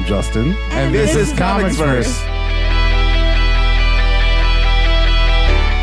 [0.00, 0.54] I'm Justin.
[0.70, 2.24] And, this, is ComicsVerse.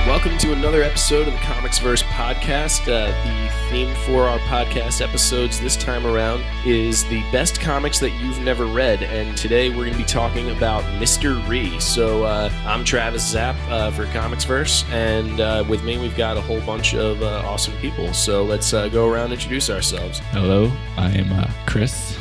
[0.08, 2.92] Welcome to another episode of the ComicsVerse podcast.
[2.92, 8.10] Uh, the theme for our podcast episodes this time around is the best comics that
[8.20, 11.48] you've never read, and today we're going to be talking about Mr.
[11.48, 11.80] Rhee.
[11.80, 16.42] So uh, I'm Travis Zapp uh, for ComicsVerse, and uh, with me we've got a
[16.42, 18.12] whole bunch of uh, awesome people.
[18.14, 20.18] So let's uh, go around and introduce ourselves.
[20.32, 22.18] Hello, I am uh, Chris.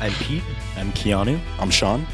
[0.00, 0.44] I'm Pete.
[0.76, 1.40] I'm Keanu.
[1.58, 2.06] I'm Sean.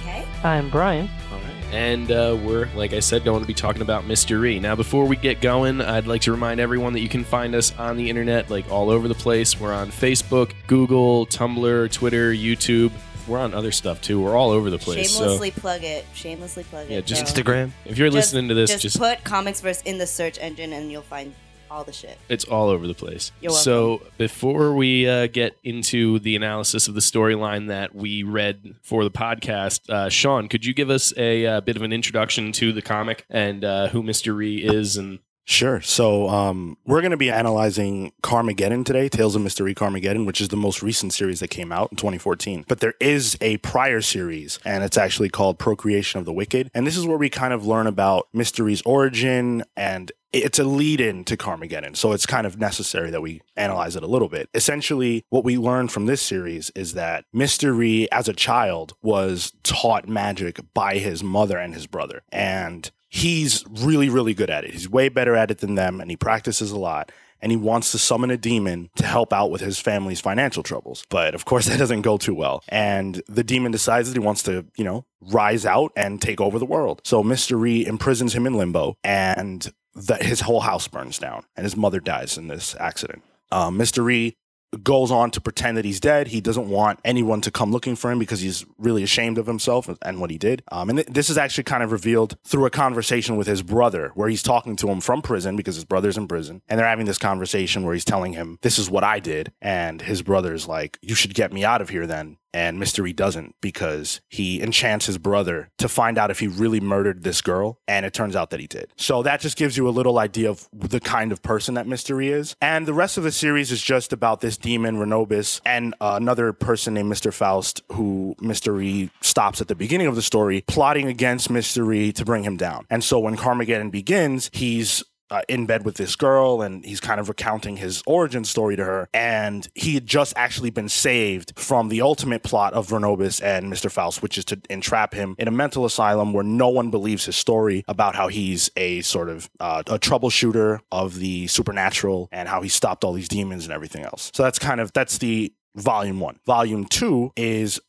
[0.00, 0.24] Okay.
[0.44, 1.08] I'm Brian.
[1.30, 1.74] All right.
[1.74, 4.38] And uh, we're, like I said, going to be talking about Mr.
[4.38, 4.60] Rhee.
[4.60, 7.76] Now, before we get going, I'd like to remind everyone that you can find us
[7.78, 9.58] on the internet, like all over the place.
[9.58, 12.92] We're on Facebook, Google, Tumblr, Twitter, YouTube.
[13.26, 14.20] We're on other stuff too.
[14.20, 15.12] We're all over the place.
[15.12, 16.04] Shamelessly plug it.
[16.12, 16.90] Shamelessly plug it.
[16.90, 17.06] Yeah, it.
[17.06, 17.44] just bro.
[17.44, 17.70] Instagram.
[17.86, 20.90] If you're Just- listening to this, just, just, put ComicsVerse in the search engine and
[20.90, 21.34] you'll find
[21.72, 22.18] all the shit.
[22.28, 23.32] it's all over the place.
[23.40, 28.74] You're So before we uh, get into the analysis of the storyline that we read
[28.82, 32.52] for the podcast, uh, Sean, could you give us a, uh bit of an introduction
[32.52, 34.34] to the comic and uh, who Mr.
[34.36, 35.80] Rhee is and Sure.
[35.80, 40.48] So um, we're going to be analyzing Karmageddon today, Tales of Mystery Karmageddon, which is
[40.48, 42.64] the most recent series that came out in 2014.
[42.68, 46.70] But there is a prior series, and it's actually called Procreation of the Wicked.
[46.74, 48.64] And this is where we kind of learn about Mr.
[48.64, 51.96] Rhee's origin and it's a lead in to Karmageddon.
[51.96, 54.48] So it's kind of necessary that we analyze it a little bit.
[54.54, 57.76] Essentially, what we learn from this series is that Mr.
[57.76, 62.22] Rhee, as a child, was taught magic by his mother and his brother.
[62.30, 64.72] And he's really, really good at it.
[64.72, 67.12] He's way better at it than them, and he practices a lot.
[67.42, 71.04] And he wants to summon a demon to help out with his family's financial troubles.
[71.10, 72.62] But of course, that doesn't go too well.
[72.68, 76.58] And the demon decides that he wants to, you know, rise out and take over
[76.58, 77.02] the world.
[77.04, 77.60] So Mr.
[77.60, 82.00] Rhee imprisons him in limbo, and that his whole house burns down, and his mother
[82.00, 83.22] dies in this accident.
[83.50, 83.70] Mister
[84.02, 84.36] Mystery
[84.82, 86.28] goes on to pretend that he's dead.
[86.28, 89.86] He doesn't want anyone to come looking for him because he's really ashamed of himself
[90.00, 90.62] and what he did.
[90.72, 94.12] Um, and th- this is actually kind of revealed through a conversation with his brother,
[94.14, 97.04] where he's talking to him from prison because his brother's in prison, and they're having
[97.04, 100.98] this conversation where he's telling him, "This is what I did," and his brother's like,
[101.02, 103.02] "You should get me out of here then." And Mr.
[103.02, 107.40] Rhee doesn't because he enchants his brother to find out if he really murdered this
[107.40, 107.78] girl.
[107.88, 108.92] And it turns out that he did.
[108.96, 112.16] So that just gives you a little idea of the kind of person that Mr.
[112.16, 112.56] Rhee is.
[112.60, 116.52] And the rest of the series is just about this demon, Renobis, and uh, another
[116.52, 117.32] person named Mr.
[117.32, 118.76] Faust, who Mr.
[118.76, 121.86] Rhee stops at the beginning of the story, plotting against Mr.
[121.86, 122.86] Rhee to bring him down.
[122.90, 127.18] And so when Karmageddon begins, he's uh, in bed with this girl and he's kind
[127.18, 129.08] of recounting his origin story to her.
[129.14, 133.90] And he had just actually been saved from the ultimate plot of Renobus and Mr.
[133.90, 137.36] Faust, which is to entrap him in a mental asylum where no one believes his
[137.36, 142.60] story about how he's a sort of uh, a troubleshooter of the supernatural and how
[142.60, 144.30] he stopped all these demons and everything else.
[144.34, 146.38] So that's kind of that's the volume one.
[146.44, 147.80] Volume two is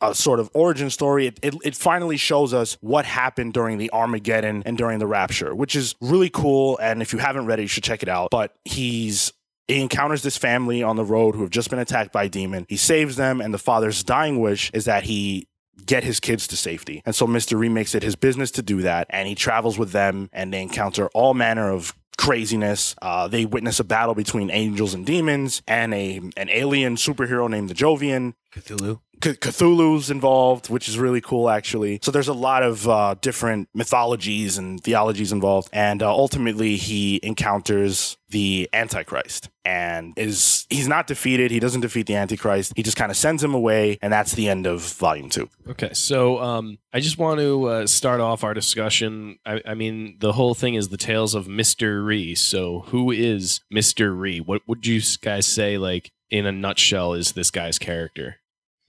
[0.00, 1.26] a sort of origin story.
[1.26, 5.54] It, it, it finally shows us what happened during the Armageddon and during the Rapture,
[5.54, 6.78] which is really cool.
[6.78, 8.30] And if you haven't read it, you should check it out.
[8.30, 9.32] But he's
[9.66, 12.66] he encounters this family on the road who have just been attacked by a demon.
[12.68, 15.48] He saves them, and the father's dying wish is that he
[15.86, 17.02] get his kids to safety.
[17.04, 17.58] And so Mr.
[17.58, 20.62] Rhee makes it his business to do that, and he travels with them, and they
[20.62, 22.94] encounter all manner of craziness.
[23.02, 27.70] Uh, they witness a battle between angels and demons, and a an alien superhero named
[27.70, 28.34] the Jovian.
[28.52, 29.00] Cthulhu.
[29.24, 31.98] C- Cthulhu's involved, which is really cool, actually.
[32.02, 37.20] So there's a lot of uh, different mythologies and theologies involved, and uh, ultimately he
[37.22, 41.50] encounters the Antichrist, and is he's not defeated.
[41.50, 42.74] He doesn't defeat the Antichrist.
[42.76, 45.48] He just kind of sends him away, and that's the end of volume two.
[45.68, 49.38] Okay, so um, I just want to uh, start off our discussion.
[49.46, 52.34] I, I mean, the whole thing is the tales of Mister Rhee.
[52.34, 54.40] So, who is Mister Rhee?
[54.40, 58.36] What would you guys say, like in a nutshell, is this guy's character?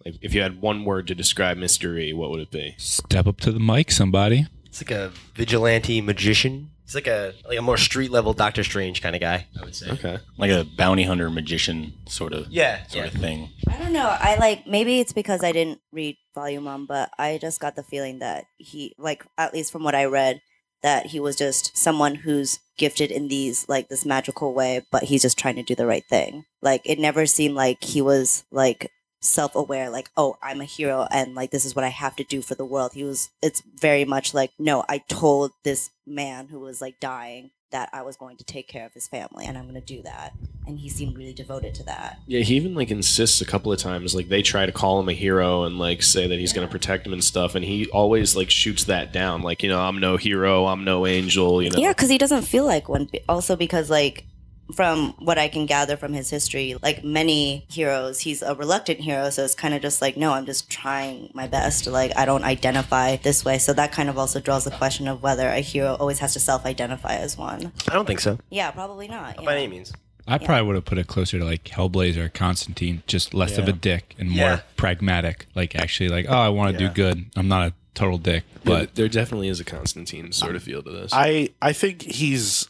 [0.06, 2.76] Like, if you had one word to describe mystery, what would it be?
[2.78, 4.46] Step up to the mic, somebody.
[4.66, 6.72] It's like a vigilante magician.
[6.84, 9.48] It's like a like a more street level Doctor Strange kind of guy.
[9.60, 9.90] I would say.
[9.90, 13.12] Okay, like a bounty hunter magician sort of Yeah, sort yeah.
[13.12, 13.50] of thing.
[13.68, 14.08] I don't know.
[14.20, 17.82] I like maybe it's because I didn't read volume one, but I just got the
[17.82, 20.42] feeling that he like at least from what I read
[20.84, 25.24] that he was just someone who's gifted in these like this magical way, but he's
[25.24, 26.46] just trying to do the right thing.
[26.62, 28.92] Like it never seemed like he was like
[29.26, 32.42] self-aware like oh i'm a hero and like this is what i have to do
[32.42, 36.60] for the world he was it's very much like no i told this man who
[36.60, 39.64] was like dying that i was going to take care of his family and i'm
[39.64, 40.34] going to do that
[40.68, 43.80] and he seemed really devoted to that yeah, he even like insists a couple of
[43.80, 44.16] times.
[44.16, 46.72] Like they try to call him a hero and like say that he's going to
[46.72, 49.42] protect him and stuff, and he always like shoots that down.
[49.42, 51.62] Like you know, I'm no hero, I'm no angel.
[51.62, 53.10] You know, Yeah, because he doesn't feel like one.
[53.30, 54.26] Also, because like
[54.74, 59.30] from what I can gather from his history, like many heroes, he's a reluctant hero.
[59.30, 61.86] So it's kind of just like, no, I'm just trying my best.
[61.88, 63.58] Like, I don't identify this way.
[63.60, 66.40] So that kind of also draws the question of whether a hero always has to
[66.40, 67.72] self identify as one.
[67.90, 68.40] I don't think so.
[68.50, 69.38] Yeah, probably not.
[69.38, 69.52] By yeah.
[69.52, 69.94] any means.
[70.28, 73.68] I probably would have put it closer to like Hellblazer or Constantine, just less of
[73.68, 74.60] a dick and more Yeah.
[74.76, 75.46] pragmatic.
[75.54, 76.90] Like actually, like oh, I want to Yeah.
[76.90, 77.26] do good.
[77.36, 80.82] I'm not a total dick, But but there definitely is a Constantine sort of feel
[80.82, 81.12] to this.
[81.14, 82.68] I I think he's a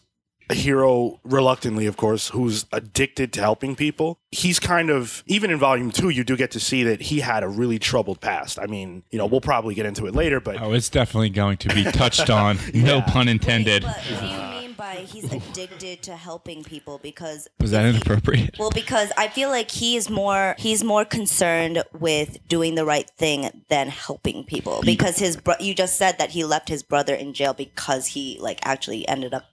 [0.53, 5.91] hero reluctantly of course who's addicted to helping people he's kind of even in volume
[5.91, 9.03] two you do get to see that he had a really troubled past i mean
[9.11, 11.83] you know we'll probably get into it later but oh, it's definitely going to be
[11.83, 12.57] touched on.
[12.75, 13.81] No pun intended.
[13.83, 16.99] But what do you mean by he's addicted to helping people?
[16.99, 18.57] Because Was that inappropriate?
[18.59, 23.09] Well, because I feel like he is more he's more concerned with doing the right
[23.17, 24.81] thing than helping people.
[24.83, 28.37] Because his bro- you just said that he left his brother in jail because he
[28.39, 29.45] like actually ended up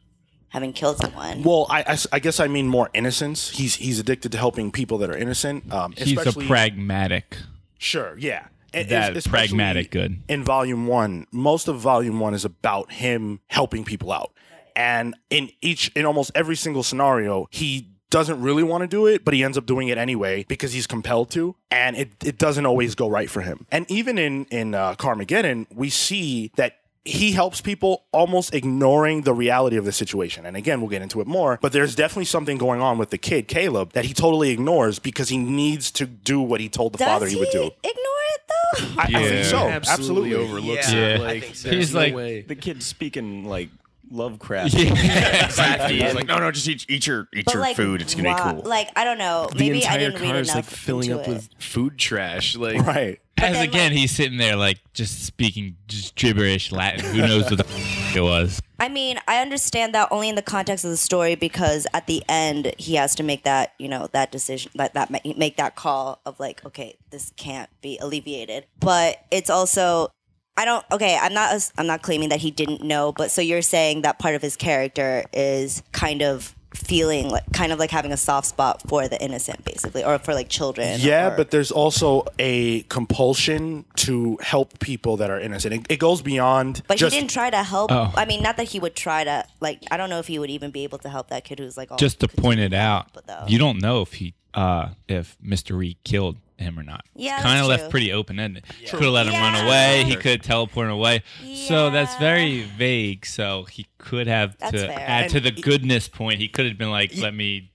[0.52, 1.42] having killed someone.
[1.42, 5.10] well I I guess i mean more innocence he's he's addicted to helping people that
[5.10, 7.36] are innocent um He's a pragmatic.
[7.78, 10.22] sure yeah And That es- pragmatic good.
[10.28, 14.32] in volume one most of volume one is about him helping people out
[14.76, 19.24] and in each in almost every single scenario he doesn't really want to do it
[19.24, 22.66] but he ends up doing it anyway because he's compelled to and it, it doesn't
[22.66, 26.72] always go right for him and even in in uh, Karmageddon we see that
[27.04, 30.46] he helps people almost ignoring the reality of the situation.
[30.46, 33.18] And again, we'll get into it more, but there's definitely something going on with the
[33.18, 36.98] kid, Caleb, that he totally ignores because he needs to do what he told the
[36.98, 37.70] Does father he, he would do.
[37.82, 38.86] ignore it though?
[38.98, 39.56] I, I think so.
[39.68, 40.34] absolutely, Absolutely.
[40.34, 41.20] overlooks Yeah, it.
[41.20, 41.70] I Like, think so.
[41.70, 42.42] He's no like- way.
[42.42, 43.68] The kid's speaking like
[44.10, 44.74] Lovecraft.
[44.74, 46.00] Yeah, exactly.
[46.02, 48.02] He's like, no, no, just eat, eat your eat But your like, food.
[48.02, 48.68] It's gonna why- be cool.
[48.68, 49.48] Like I don't know.
[49.50, 51.28] the Maybe I entire didn't read car is enough like filling up it.
[51.28, 52.54] with food trash.
[52.56, 53.20] Like Right.
[53.42, 57.04] As then, again, like- he's sitting there like just speaking just gibberish Latin.
[57.14, 58.60] Who knows what the f- it was?
[58.78, 62.22] I mean, I understand that only in the context of the story because at the
[62.28, 66.20] end he has to make that, you know, that decision, that that make that call
[66.26, 68.66] of like, okay, this can't be alleviated.
[68.80, 70.10] But it's also
[70.56, 73.62] I don't okay, I'm not I'm not claiming that he didn't know, but so you're
[73.62, 78.12] saying that part of his character is kind of feeling like kind of like having
[78.12, 80.98] a soft spot for the innocent basically or for like children.
[81.00, 85.74] Yeah, or- but there's also a compulsion to help people that are innocent.
[85.74, 87.92] It, it goes beyond but just he didn't try to help.
[87.92, 88.12] Oh.
[88.16, 89.82] I mean, not that he would try to like.
[89.90, 91.90] I don't know if he would even be able to help that kid who's like
[91.90, 95.76] all Just to point it out, But you don't know if he, uh, if Mr.
[95.76, 97.04] Reed killed him or not.
[97.14, 98.64] Yeah, kind of left pretty open ended.
[98.78, 100.04] He could have let him run away.
[100.04, 101.22] He could teleport away.
[101.66, 103.26] So that's very vague.
[103.26, 104.98] So he could have That's to fair.
[105.00, 106.38] add to the he- goodness point.
[106.38, 107.70] He could have been like, "Let me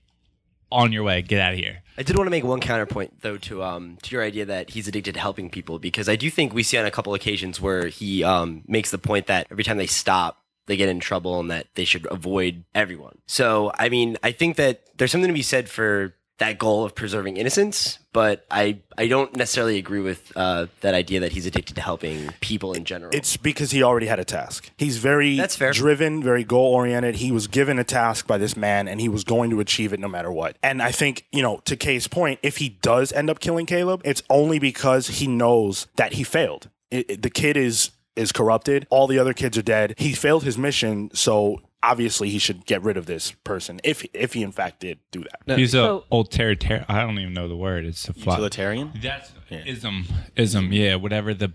[0.70, 1.22] on your way.
[1.22, 4.14] Get out of here." I did want to make one counterpoint though to um to
[4.14, 6.86] your idea that he's addicted to helping people because I do think we see on
[6.86, 10.76] a couple occasions where he um makes the point that every time they stop they
[10.76, 13.18] get in trouble and that they should avoid everyone.
[13.26, 16.94] So I mean I think that there's something to be said for that goal of
[16.94, 21.74] preserving innocence, but I I don't necessarily agree with uh, that idea that he's addicted
[21.74, 23.10] to helping people in general.
[23.12, 24.70] It's because he already had a task.
[24.76, 25.72] He's very That's fair.
[25.72, 27.16] driven, very goal oriented.
[27.16, 30.00] He was given a task by this man and he was going to achieve it
[30.00, 30.56] no matter what.
[30.62, 34.02] And I think, you know, to Kay's point, if he does end up killing Caleb,
[34.04, 36.70] it's only because he knows that he failed.
[36.90, 38.84] It, it- the kid is is corrupted.
[38.90, 39.94] All the other kids are dead.
[39.96, 44.32] He failed his mission, so obviously he should get rid of this person if if
[44.34, 45.58] he in fact did do that.
[45.58, 46.84] He's a So- old territor.
[46.88, 47.84] I don't even know the word.
[47.84, 48.34] It's a fly.
[48.34, 48.92] Utilitarian.
[49.02, 49.62] That's Yeah.
[49.66, 50.06] ism.
[50.36, 50.72] Ism.
[50.72, 50.96] Yeah.
[50.96, 51.52] Whatever the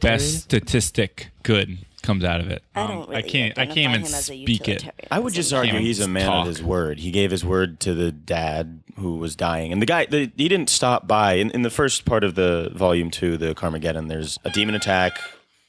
[0.00, 2.62] best statistic good comes out of it.
[2.74, 3.58] I Um, don't really I can't.
[3.58, 4.84] I can't even him as a speak it.
[5.10, 6.42] I would just argue he's a man talk.
[6.42, 6.98] of his word.
[7.00, 10.48] He gave his word to the dad who was dying, and the guy the, he
[10.48, 11.34] didn't stop by.
[11.34, 15.18] In, in the first part of the volume two, the Karmageddon, there's a demon attack,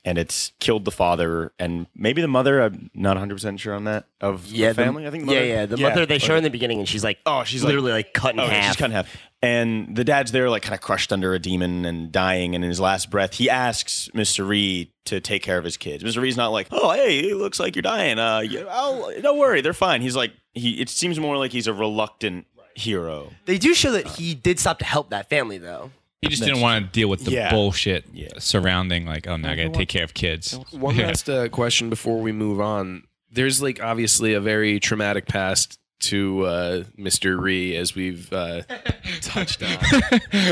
[0.06, 2.62] and it's killed the father and maybe the mother.
[2.62, 5.08] I'm not 100 percent sure on that of the the- family.
[5.08, 5.26] I think.
[5.28, 5.66] the yeah, mother- yeah.
[5.66, 6.38] The mother they show okay.
[6.40, 8.66] in the beginning, and she's like, Oh, she's literally like, cut in Oh, half.
[8.66, 9.16] she's cut in half.
[9.42, 12.56] And the dad's there, like kind of crushed under a demon and dying.
[12.56, 14.48] And in his last breath, he asks Mr.
[14.48, 16.02] Reed to take care of his kids.
[16.02, 16.22] Mr.
[16.22, 18.20] Reed's not like, "Oh, hey, it looks like you're dying.
[18.20, 20.80] Uh, yeah, I'll, don't worry, they're fine." He's like, he.
[20.80, 22.46] It seems more like he's a reluctant
[22.76, 23.32] hero.
[23.46, 25.92] They do show that he did stop to help that family though.
[26.24, 27.52] He just didn't want to deal with the Yeah.
[27.52, 28.30] bullshit Yeah.
[28.40, 30.58] surrounding, like, oh, now I got to take care of kids.
[30.72, 31.08] One Yeah.
[31.08, 33.04] last uh, question before we move on.
[33.32, 37.40] There's like obviously a very traumatic past to uh, Mr.
[37.40, 38.62] Rhee, as we've uh,
[39.22, 39.78] touched on.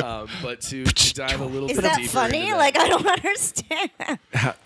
[0.03, 2.37] um, but to, to dive a little Is bit that deeper funny?
[2.43, 3.89] into that- Like I don't understand.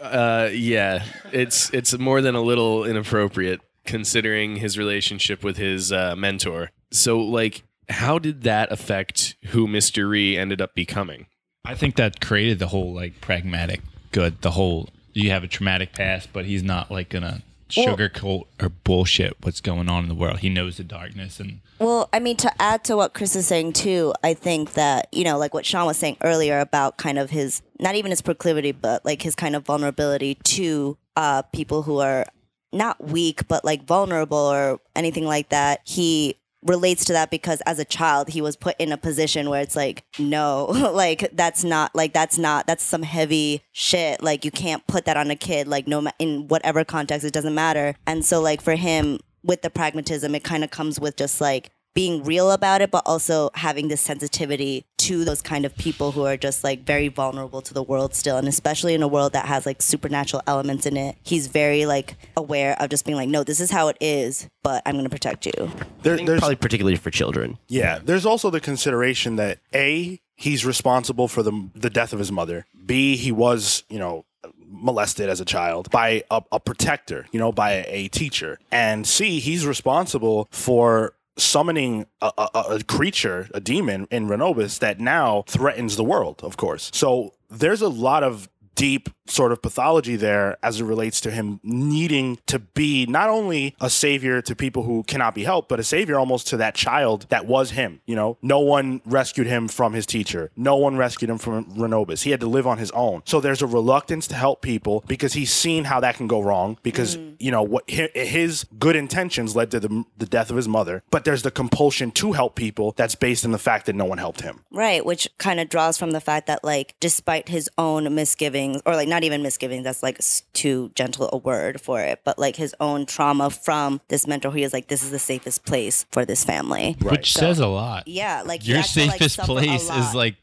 [0.02, 6.16] uh, yeah, it's it's more than a little inappropriate considering his relationship with his uh,
[6.16, 6.72] mentor.
[6.92, 10.10] So, like, how did that affect who Mr.
[10.10, 11.28] Rhee ended up becoming?
[11.66, 14.42] I think that created the whole like pragmatic good.
[14.42, 19.36] The whole you have a traumatic past, but he's not like gonna sugarcoat or bullshit
[19.42, 20.40] what's going on in the world.
[20.40, 23.74] He knows the darkness and Well, I mean, to add to what Chris is saying
[23.74, 27.32] too, I think that, you know, like what Sean was saying earlier about kind of
[27.32, 32.00] his, not even his proclivity, but like his kind of vulnerability to uh, people who
[32.00, 32.26] are
[32.72, 35.82] not weak, but like vulnerable or anything like that.
[35.86, 39.62] He relates to that because as a child he was put in a position where
[39.62, 44.22] it's like no like that's not like that's not that's some heavy shit.
[44.22, 47.56] Like you can't put that on a kid like no in whatever context it doesn't
[47.56, 47.96] matter.
[48.06, 51.70] And so like for him with the pragmatism it kind of comes with just like
[51.96, 56.26] being real about it but also having this sensitivity to those kind of people who
[56.26, 59.46] are just like very vulnerable to the world still and especially in a world that
[59.48, 63.44] has like supernatural elements in it he's very like aware of just being like no
[63.44, 65.72] this is how it is but i'm going to protect you
[66.04, 67.58] There, I think there's probably particularly for children.
[67.68, 72.32] Yeah, there's also the consideration that a he's responsible for the the death of his
[72.32, 72.66] mother.
[72.86, 74.26] B he was you know
[74.68, 79.08] molested as a child by a, a protector, you know, by a, a teacher, and
[79.08, 85.44] C he's responsible for summoning a, a, a creature, a demon in Renobus that now
[85.48, 86.42] threatens the world.
[86.44, 91.20] Of course, so there's a lot of deep sort of pathology there as it relates
[91.22, 95.70] to him needing to be not only a savior to people who cannot be helped,
[95.70, 98.02] but a savior almost to that child that was him.
[98.06, 102.24] You know, no one rescued him from his teacher, no one rescued him from Renobus.
[102.24, 103.24] He had to live on his own.
[103.26, 106.78] So there's a reluctance to help people because he's seen how that can go wrong
[106.84, 107.36] because, mm.
[107.40, 111.04] you know, what his good intentions led to the, the death of his mother.
[111.10, 114.18] But there's the compulsion to help people that's based in the fact that no one
[114.18, 114.64] helped him.
[114.72, 118.96] Right, which kind of draws from the fact that, like, despite his own misgivings, or
[118.96, 120.20] like not even misgivings, that's like
[120.54, 124.64] too gentle a word for it, but like his own trauma from this mentor, he
[124.64, 126.96] is like, this is the safest place for this family.
[127.02, 128.08] which So- says a lot.
[128.08, 130.36] Yeah, like Your had to, like, safest place is like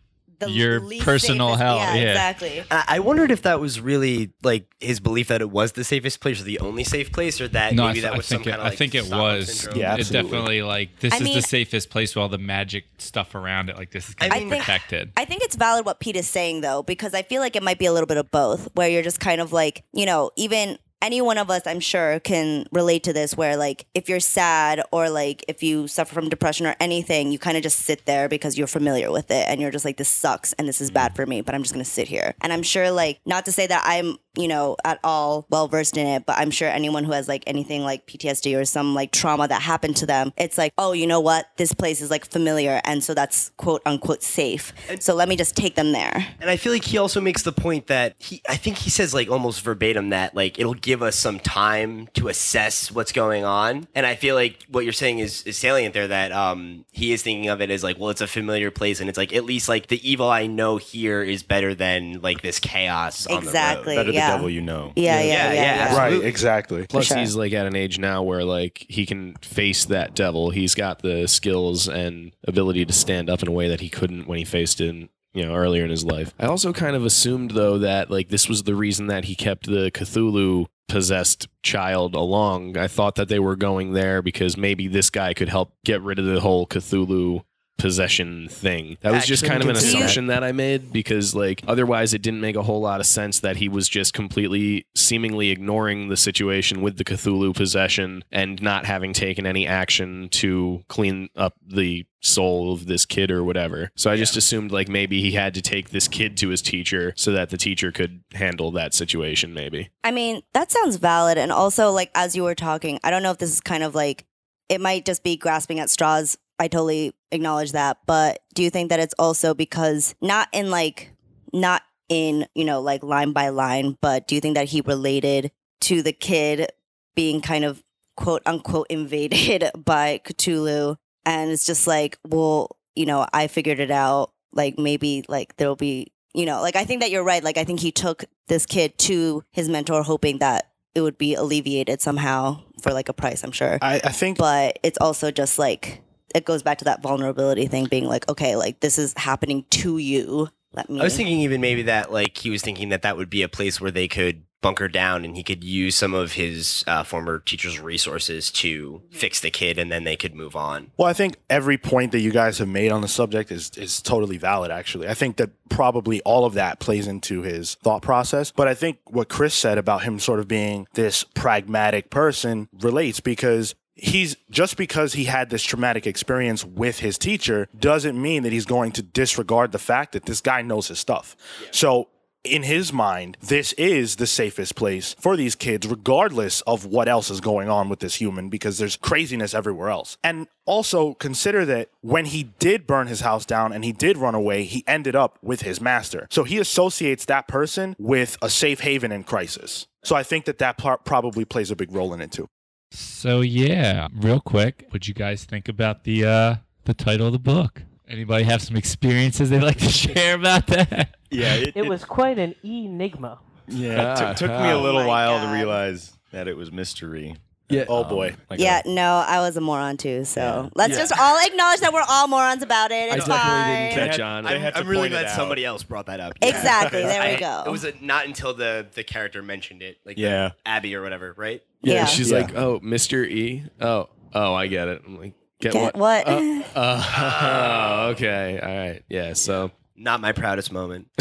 [0.49, 1.76] The your least personal safest- hell.
[1.78, 2.64] Yeah, Yeah, exactly.
[2.70, 6.20] I I wondered if that was really like his belief that it was the safest
[6.20, 8.38] place or the only safe place, or that No, maybe th- that I was some
[8.38, 9.61] think it, kind of I like think it was.
[9.61, 9.80] syndrome.
[9.80, 12.84] Yeah, it definitely like this I is mean- the safest place with all the magic
[12.99, 13.76] stuff around it.
[13.76, 15.12] Like this is I gonna mean- protected.
[15.16, 17.78] I think it's valid what Pete is saying though, because I feel like it might
[17.78, 20.78] be a little bit of both, where you're just kind of like, you know, even
[21.02, 24.82] any one of us, I'm sure, can relate to this, where like if you're sad
[24.92, 28.28] or like if you suffer from depression or anything, you kind of just sit there
[28.28, 31.12] because you're familiar with it and you're just like, this sucks and this is bad
[31.12, 31.16] mm.
[31.16, 32.35] for me, but I'm just gonna sit here.
[32.40, 35.96] And I'm sure, like, not to say that I'm, you know, at all well versed
[35.96, 39.12] in it, but I'm sure anyone who has like anything like PTSD or some like
[39.12, 41.46] trauma that happened to them, it's like, oh, you know what?
[41.56, 42.80] This place is like familiar.
[42.84, 44.72] And so that's quote unquote safe.
[45.00, 46.26] So let me just take them there.
[46.40, 49.12] And I feel like he also makes the point that he, I think he says
[49.12, 53.86] like almost verbatim that like it'll give us some time to assess what's going on.
[53.94, 57.22] And I feel like what you're saying is, is salient there that um he is
[57.22, 59.68] thinking of it as like, well, it's a familiar place and it's like at least
[59.68, 63.96] like the evil I know here is better than like this chaos on Exactly.
[63.96, 64.31] Better yeah.
[64.31, 64.93] the devil you know.
[64.97, 65.52] Yeah, yeah, Yeah, yeah.
[65.52, 65.83] yeah, yeah.
[65.88, 66.19] absolutely.
[66.19, 66.87] Right, exactly.
[66.87, 67.17] Plus, sure.
[67.19, 70.50] he's like at an age now where like he can face that devil.
[70.50, 74.26] He's got the skills and ability to stand up in a way that he couldn't
[74.26, 75.11] when he faced it.
[75.35, 76.35] You know, earlier in his life.
[76.38, 79.64] I also kind of assumed though that like this was the reason that he kept
[79.64, 82.76] the Cthulhu possessed child along.
[82.76, 86.19] I thought that they were going there because maybe this guy could help get rid
[86.19, 87.45] of the whole Cthulhu
[87.82, 88.96] possession thing.
[89.00, 89.96] That was just kind of an we can see that.
[89.96, 93.40] assumption that I made because like otherwise it didn't make a whole lot of sense
[93.40, 98.86] that he was just completely seemingly ignoring the situation with the Cthulhu possession and not
[98.86, 103.90] having taken any action to clean up the soul of this kid or whatever.
[103.96, 107.12] So I just assumed like maybe he had to take this kid to his teacher
[107.16, 109.90] so that the teacher could handle that situation maybe.
[110.04, 111.36] I mean, that sounds valid.
[111.36, 113.94] And also, like, as you were talking, I don't know if this is kind of
[113.96, 114.24] like,
[114.68, 116.38] it might just be grasping at straws.
[116.62, 117.99] I totally acknowledge that.
[118.07, 121.12] But do you think that it's also because, not in like,
[121.52, 125.50] not in, you know, like line by line, but do you think that he related
[125.83, 126.71] to the kid
[127.16, 127.83] being kind of
[128.16, 130.97] quote unquote invaded by Cthulhu?
[131.26, 134.31] And it's just like, well, you know, I figured it out.
[134.52, 137.45] Like, maybe like there'll be you know, like I think that you're right.
[137.45, 141.35] Like I think he took this kid to his mentor, hoping that it would be
[141.35, 143.45] alleviated somehow for like a price.
[143.45, 146.02] I'm sure, I, I think but it's also just like
[146.34, 149.98] it goes back to that vulnerability thing, being like, okay, like this is happening to
[149.98, 150.48] you.
[150.74, 151.00] Let me.
[151.00, 153.48] I was thinking even maybe that like he was thinking that that would be a
[153.48, 157.40] place where they could bunker down and he could use some of his uh, former
[157.40, 160.92] teacher's resources to fix the kid and then they could move on.
[160.96, 164.00] Well, I think every point that you guys have made on the subject is is
[164.00, 164.70] totally valid.
[164.70, 168.52] Actually, I think that probably all of that plays into his thought process.
[168.52, 173.20] But I think what Chris said about him sort of being this pragmatic person relates
[173.20, 178.52] because he's just because he had this traumatic experience with his teacher doesn't mean that
[178.52, 181.37] he's going to disregard the fact that this guy knows his stuff.
[181.70, 182.08] So
[182.44, 187.30] in his mind, this is the safest place for these kids, regardless of what else
[187.30, 190.16] is going on with this human, because there's craziness everywhere else.
[190.25, 194.34] And also consider that when he did burn his house down and he did run
[194.34, 196.26] away, he ended up with his master.
[196.30, 199.87] So he associates that person with a safe haven in crisis.
[200.02, 202.49] So I think that that pl- probably plays a big role in it too.
[202.94, 207.38] So yeah, real quick, what'd you guys think about the uh the title of the
[207.38, 207.82] book?
[208.08, 211.16] Anybody have some experiences they'd like to share about that?
[211.30, 213.38] Yeah, it, It was quite an enigma.
[213.68, 216.70] Yeah, it took, took me a Oh little my while to realize that it was
[216.70, 217.37] mystery.
[217.70, 217.84] Yeah.
[217.88, 218.37] Oh boy.
[218.50, 220.26] Like Yeah, a- no, I was a moron too.
[220.26, 223.11] So let's just all acknowledge that we're all morons about it.
[223.11, 223.88] I It's definitely fine.
[223.94, 224.46] didn't catch on.
[224.46, 226.34] I'm, had to I'm really glad somebody else brought that up.
[226.42, 227.62] Exactly, there we I- go.
[227.66, 230.50] It was a, not until the the character mentioned it, like Yeah.
[230.66, 231.62] Abby or whatever, right?
[231.82, 232.04] Yeah, Yeah.
[232.06, 232.38] she's Yeah.
[232.38, 233.26] like, "Oh, Mr.
[233.28, 233.64] E.
[233.80, 236.28] Oh, oh, I get it." I'm like, "Get, Get what?" what?
[236.28, 239.32] Uh, uh, okay, all right, yeah.
[239.34, 241.08] So, Not my proudest moment.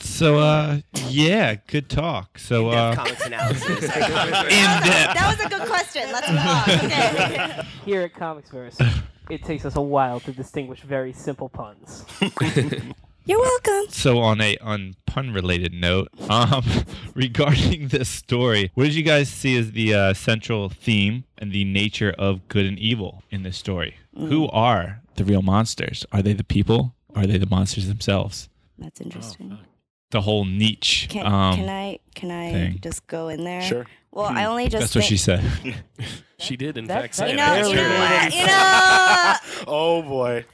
[0.00, 2.38] So uh yeah, good talk.
[2.38, 3.82] So uh comics analysis.
[3.82, 3.94] in depth.
[3.98, 6.10] that was a good question.
[6.12, 6.86] Let's move on.
[6.86, 7.62] Okay.
[7.86, 12.04] Here at ComicsVerse, it takes us a while to distinguish very simple puns.
[13.30, 13.84] You're welcome.
[13.90, 16.64] So on a on pun related note, um,
[17.14, 21.64] regarding this story, what did you guys see as the uh, central theme and the
[21.64, 23.94] nature of good and evil in this story?
[24.16, 26.04] Who are the real monsters?
[26.10, 26.96] Are they the people?
[27.14, 28.48] Are they the monsters themselves?
[28.78, 29.58] That's interesting.
[30.10, 31.06] The whole niche.
[31.08, 32.78] Can, um, can I can I thing.
[32.82, 33.62] just go in there?
[33.62, 33.86] Sure.
[34.10, 35.44] Well, I only just That's what she said.
[36.40, 37.62] she did in That- fact that- say You that.
[37.62, 38.34] know, you know what?
[38.34, 39.34] You know.
[39.72, 40.44] Oh boy.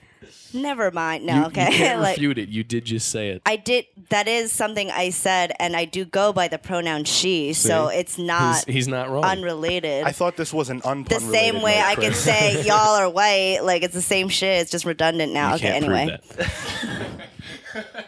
[0.63, 1.23] Never mind.
[1.25, 1.67] You- No, you, okay.
[1.71, 2.49] can't like refute it.
[2.49, 3.43] You did just say it.
[3.47, 3.87] I did.
[4.11, 8.19] That is something I said, and I do go by the pronoun she, so it's
[8.19, 9.25] not he's, he's not wrong.
[9.25, 10.05] unrelated.
[10.05, 13.61] I thought this was an unpun the same way I can say y'all are white,
[13.63, 14.61] like it's the same shit.
[14.63, 15.51] It's just redundant now.
[15.51, 15.69] You okay.
[15.73, 17.29] can't prove Anyway, that.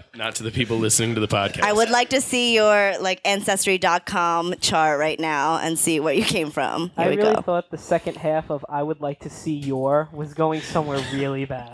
[0.14, 1.62] not to the people listening to the podcast.
[1.62, 6.24] I would like to see your like ancestry.com chart right now and see where you
[6.24, 6.88] came from.
[6.90, 7.42] Here I we really go.
[7.42, 11.44] thought the second half of I would like to see your was going somewhere really
[11.44, 11.70] bad.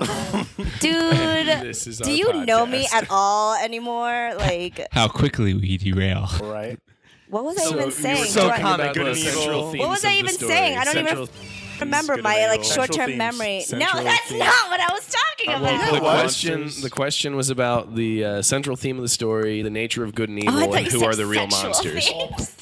[0.80, 4.32] Dude, This is do our you know me at all anymore?
[4.36, 6.28] Like, How quickly we derail.
[6.42, 6.78] Right.
[7.28, 8.32] what was I So even saying?
[8.32, 9.72] talking Do I- Good and evil.
[9.78, 10.78] What was I even saying?
[10.78, 11.28] I don't even Central-
[11.80, 13.18] remember my like short-term themes.
[13.18, 13.64] memory.
[13.72, 14.38] No, that's themes.
[14.40, 16.00] not what I was talking The about.
[16.00, 20.14] question, the question was about the uh, central theme of the story, the nature of
[20.14, 22.08] good and evil, Oh, and who are the real monsters.
[22.08, 22.56] themes.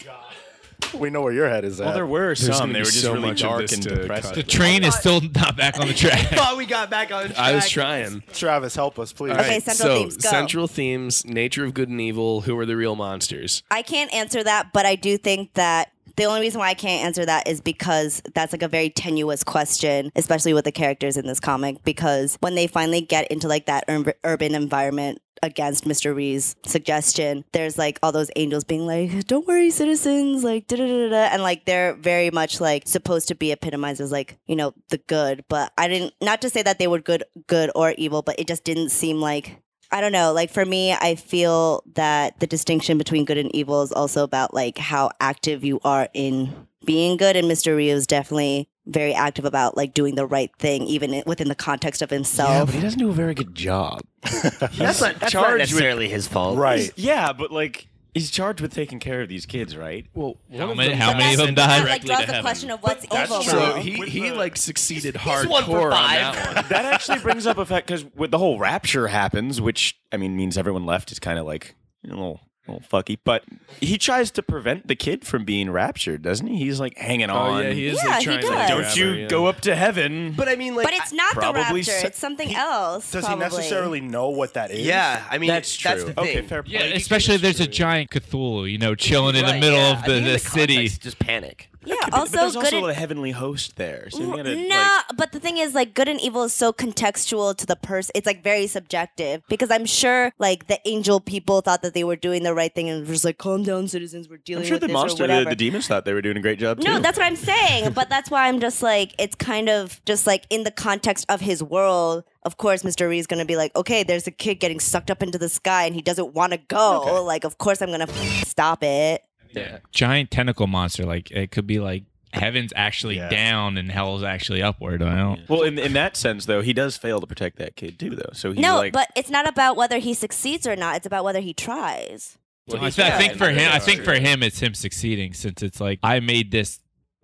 [0.94, 1.85] We know where your head is at.
[1.87, 2.59] Well, there were There's some.
[2.68, 4.35] gonna They were just so really dark and to depressing.
[4.35, 6.28] The train is still not back on the track.
[6.31, 7.38] thought we got back on track.
[7.38, 8.22] I was trying.
[8.33, 9.33] Travis, help us, please.
[9.33, 10.28] All Okay, central so themes, go.
[10.31, 13.62] central themes, nature of good and evil, who are the real monsters?
[13.70, 17.07] I can't answer that, but I do think that the only reason why I can't
[17.07, 21.26] answer that is because that's like a very tenuous question, especially with the characters in
[21.26, 21.83] this comic.
[21.85, 26.14] Because when they finally get into like that ur- urban environment against Mr.
[26.14, 30.87] Rhee's suggestion, there's like all those angels being like, "Don't worry, citizens," like da da
[30.87, 34.57] da da, and like they're very much like supposed to be epitomized as like you
[34.57, 35.44] know the good.
[35.48, 38.46] But I didn't not to say that they were good, good or evil, but it
[38.46, 40.33] just didn't seem like I don't know.
[40.33, 44.55] Like for me, I feel that the distinction between good and evil is also about
[44.55, 47.37] like how active you are in being good.
[47.37, 47.76] And Mr.
[47.76, 52.02] Rio is definitely very active about like doing the right thing, even within the context
[52.02, 52.48] of himself.
[52.48, 52.68] Yeah, himself.
[52.68, 54.00] but he doesn't do a very good job.
[54.22, 56.56] That's not, that's not charged with- necessarily his fault.
[56.58, 56.90] Right.
[56.96, 60.06] Yeah, but like he's charged with taking care of these kids, right?
[60.14, 61.88] Well, How many, how many of them that died?
[61.88, 63.42] like draws the question of what's evil.
[63.42, 63.74] So though.
[63.76, 66.34] he, he like succeeded He's one for hardcore on five.
[66.34, 66.64] that one.
[66.68, 70.36] that actually brings up a fact because with the whole rapture happens, which I mean
[70.36, 73.18] means everyone left is kind of like you know, a little, a little fucky.
[73.25, 73.44] But
[73.81, 76.59] he tries to prevent the kid from being raptured, doesn't he?
[76.59, 77.64] He's like hanging Oh on.
[77.64, 78.51] yeah, he is Yeah, like he trying to does.
[78.55, 79.27] like, Don't grab you yeah.
[79.29, 80.35] go up to heaven?
[80.37, 83.11] But I mean, like, but it's not the probably rapture; se- it's something else.
[83.11, 83.44] Does probably.
[83.44, 84.87] he necessarily know what that is?
[84.87, 85.25] yeah.
[85.31, 85.90] I mean, That's true.
[85.90, 86.25] That's the thing.
[86.25, 86.72] okay, fair point.
[86.75, 89.92] Yeah, especially there's a giant Cthulhu, you know, chilling in the Right, middle yeah.
[89.92, 90.75] of I the, think in the the city.
[90.77, 91.68] context, Just panic.
[91.84, 91.96] Yeah.
[92.04, 92.64] But Also, there's good.
[92.64, 94.08] also and- a heavenly host there.
[94.10, 96.72] So you gotta, no, like, but the thing is, like, good and evil is so
[96.72, 98.12] contextual to the person.
[98.14, 102.16] It's like very subjective because I'm sure, like, the angel people thought that they were
[102.16, 104.28] doing the right thing and was like, "Calm down, citizens.
[104.28, 106.40] We're dealing I'm sure with the monster, the, the demons thought they were doing a
[106.40, 106.84] great job too.
[106.88, 107.92] No, that's what I'm saying.
[107.92, 111.40] but that's why I'm just like, it's kind of just like in the context of
[111.40, 112.24] his world.
[112.44, 113.08] Of course, Mr.
[113.08, 115.94] Reed's gonna be like, okay, there's a kid getting sucked up into the sky and
[115.94, 117.02] he doesn't want to go.
[117.02, 117.18] Okay.
[117.20, 119.22] Like, of course, I'm gonna f- stop it.
[119.54, 119.78] Yeah.
[119.90, 123.28] Giant tentacle monster, like it could be like heaven's actually Yeah.
[123.28, 125.02] down and hell's actually upward.
[125.02, 125.48] I don't.
[125.48, 128.30] Well, in in that sense, though, he does fail to protect that kid too, though.
[128.32, 130.96] So he no, like, but it's not about whether he succeeds or not.
[130.96, 132.38] It's about whether he tries.
[132.72, 135.62] I, he's th- I think for him, I think for him, it's him succeeding since
[135.62, 136.78] it's like I made this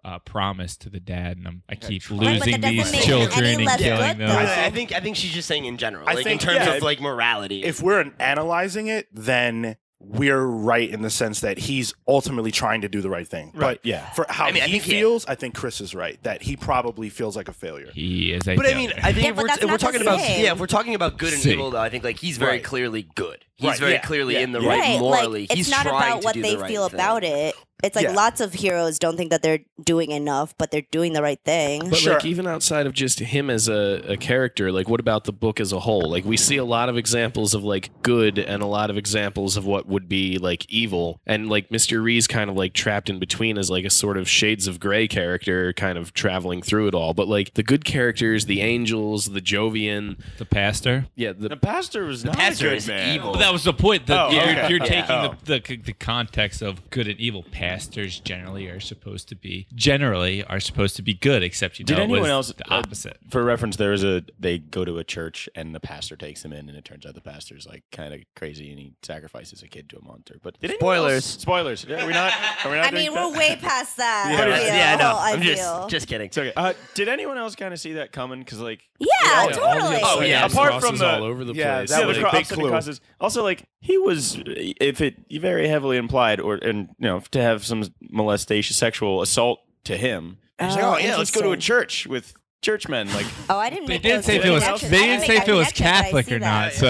[0.05, 3.69] uh, promise to the dad, and I'm, I keep Right, losing doesn't these children and
[3.79, 4.31] killing them.
[4.31, 6.67] I, I think I think she's just saying in general, I like think- in terms
[6.67, 7.63] yeah, of like morality.
[7.65, 12.89] If we're analyzing it, then we're right in the sense that he's ultimately trying to
[12.89, 13.47] do the right thing.
[13.53, 14.09] Right, But yeah.
[14.11, 16.41] for how I mean, I he think he- feels, I think Chris is right that
[16.43, 17.91] he probably feels like a failure.
[17.93, 19.71] He is a But I mean, I think Yeah, if, but we're, that's if we're
[19.73, 20.45] not the talking about same.
[20.45, 21.53] yeah, if we're talking about good and See.
[21.53, 22.65] evil, though, I think like he's very Right.
[22.65, 23.45] clearly good.
[23.57, 24.41] He's Right, very yeah, clearly yeah.
[24.41, 24.69] in the Yeah.
[24.69, 25.41] right right, morally.
[25.43, 26.95] like it's he's not trying about to what do they the right feel thing.
[27.01, 27.55] about it.
[27.83, 28.13] It's like Yeah.
[28.13, 31.89] lots of heroes don't think that they're doing enough, but they're doing the right thing.
[31.91, 32.15] But Sure.
[32.15, 35.61] like even outside of just him as a, a character, like what about the book
[35.61, 36.11] as a whole?
[36.11, 39.57] Like we see a lot of examples of like good and a lot of examples
[39.57, 41.21] of what would be like evil.
[41.27, 42.03] And like Mr.
[42.03, 45.07] Rhee's kind of like trapped in between as like a sort of shades of gray
[45.07, 47.15] character kind of traveling through it all.
[47.15, 51.07] But like the good characters, the angels, the Jovian, the pastor.
[51.15, 53.15] yeah, the The pastor was not pastor a good is man.
[53.15, 53.33] evil.
[53.33, 54.07] But that was the point.
[54.07, 54.69] That Oh, you're, okay.
[54.69, 54.85] you're Yeah.
[54.85, 55.35] taking Oh.
[55.45, 57.45] the, the the context of good and evil.
[57.69, 61.89] Pastors generally are supposed to be generally are supposed to be good, except you know
[61.95, 63.19] Did it anyone was else the uh, opposite.
[63.31, 66.53] for reference, there is a they go to a church and the pastor takes them
[66.53, 69.69] in, and it turns out the pastor's like kind of crazy, and he sacrifices a
[69.69, 70.37] kid to a monster.
[70.43, 71.13] But did Spoilers.
[71.15, 71.85] else- spoilers.
[71.89, 72.33] Yeah, we're not.
[72.65, 73.31] Are we not I mean, that?
[73.33, 74.29] we're way past that.
[74.31, 74.67] Yeah, I feel.
[74.75, 75.17] yeah, I know.
[75.19, 75.55] I I'm feel.
[75.55, 76.27] just just kidding.
[76.27, 76.53] It's okay.
[76.57, 78.39] Uh, did anyone else kind of see that coming?
[78.41, 79.09] Because like, yeah,
[79.41, 79.99] all the totally.
[80.03, 80.47] Oh, yeah.
[80.47, 81.91] Apart crosses from the- all over the Yeah, place.
[81.91, 82.69] that yeah, was the a cro- big clue.
[82.69, 83.01] crosses.
[83.21, 87.58] Also, like he was, if it very heavily implied, or and you know, to have
[87.65, 90.39] some molestation, sexual assault to him.
[90.61, 91.77] He's like, Oh, oh yeah, let's go to a interesting.
[91.77, 93.07] church with churchmen.
[93.15, 93.87] Like, Oh, I didn't.
[93.87, 94.65] They make didn't those say if it was.
[94.65, 94.91] connections.
[94.91, 96.39] They I didn't make say if that it was connection, but I Catholic see or
[96.41, 96.83] that.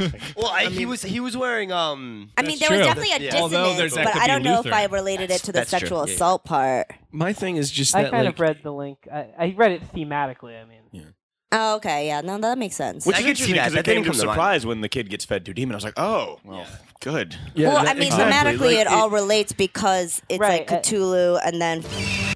[0.00, 0.10] not.
[0.10, 2.30] So Well, I, he was he was wearing um.
[2.36, 2.86] I mean, That's there was true.
[2.94, 3.30] definitely a Yeah.
[3.30, 4.74] dissonance, Although there's- that but could I be don't know if Lutheran.
[4.74, 5.78] I related it to the That's true.
[5.78, 6.14] sexual Yeah, yeah.
[6.14, 6.92] assault part.
[7.12, 9.06] My thing is just I that kind like of read the link.
[9.12, 10.60] I, I read it thematically.
[10.60, 10.80] I mean,
[11.52, 13.06] Oh, okay, yeah, no, that makes sense.
[13.06, 13.62] which I is could see interesting that.
[13.64, 14.34] because That it came didn't to come to mind.
[14.36, 15.74] surprise when the kid gets fed to a demon.
[15.74, 16.66] I was like, oh, well,
[17.00, 17.36] good.
[17.54, 18.56] yeah, well, that- I mean, exactly.
[18.58, 21.84] thematically, Like, it all relates because it's Right, like uh, Cthulhu, and then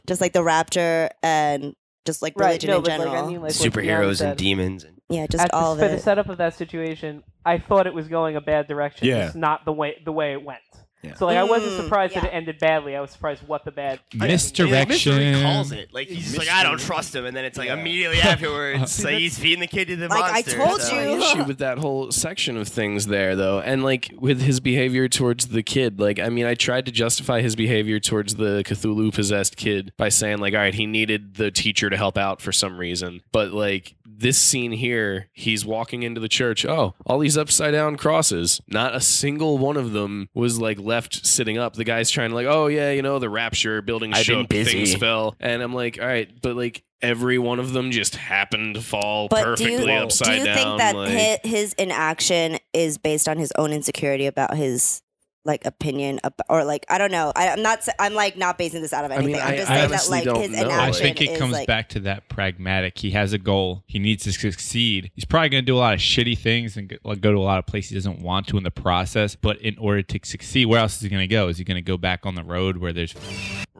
[0.06, 1.74] just like the Rapture, and
[2.06, 2.46] just like right?
[2.48, 3.12] religion No, in but general.
[3.12, 4.28] like I mean, like what Beyond superheroes said.
[4.30, 4.84] and demons.
[4.84, 6.02] And, yeah, just At the, all of for the it.
[6.02, 9.08] setup of that situation, I thought it was going a bad direction.
[9.08, 9.24] Yeah.
[9.24, 10.60] Just not the way the way it went.
[11.02, 11.14] Yeah.
[11.14, 12.94] So like, I wasn't Mm, surprised that it ended badly.
[12.94, 14.00] I was surprised what the bad.
[14.14, 15.12] misdirection.
[15.14, 15.18] Mr.
[15.34, 17.68] Rhee calls it like he's just like I don't trust him, and then it's like
[17.70, 20.56] immediately afterwards, like he's feeding the kid to the Like, I monster.
[20.56, 21.20] told so- you.
[21.22, 25.48] issue with that whole section of things there though and like with his behavior towards
[25.48, 29.56] the kid like i mean i tried to justify his behavior towards the cthulhu possessed
[29.56, 32.78] kid by saying like all right he needed the teacher to help out for some
[32.78, 36.64] reason but like this scene here he's walking into the church.
[36.64, 38.60] Oh all these upside down crosses.
[38.68, 41.74] Not a single one of them was like left sitting up.
[41.74, 44.48] The guy's trying to like oh yeah you know the rapture building I've been shook
[44.48, 44.72] busy.
[44.72, 45.36] things fell.
[45.40, 49.28] And i'm like all right but like every one of them just happened to fall
[49.28, 52.98] But do perfectly you, upside do you down think that like, his, his inaction is
[52.98, 55.02] based on his own insecurity about his
[55.44, 57.32] like opinion ab- or like I don't know.
[57.34, 57.86] I, I'm not.
[57.98, 59.42] I'm like not basing this out of I mean, anything.
[59.42, 60.66] I, am I- just I saying that like don't his know.
[60.66, 62.98] inaction I think it comes like back to that pragmatic.
[62.98, 63.82] He has a goal.
[63.86, 65.10] He needs to succeed.
[65.14, 67.40] He's probably going to do a lot of shitty things and like, go to a
[67.40, 69.34] lot of places he doesn't want to in the process.
[69.34, 71.48] But in order to succeed, where else is he going to go?
[71.48, 73.14] Is he going to go back on the road where there's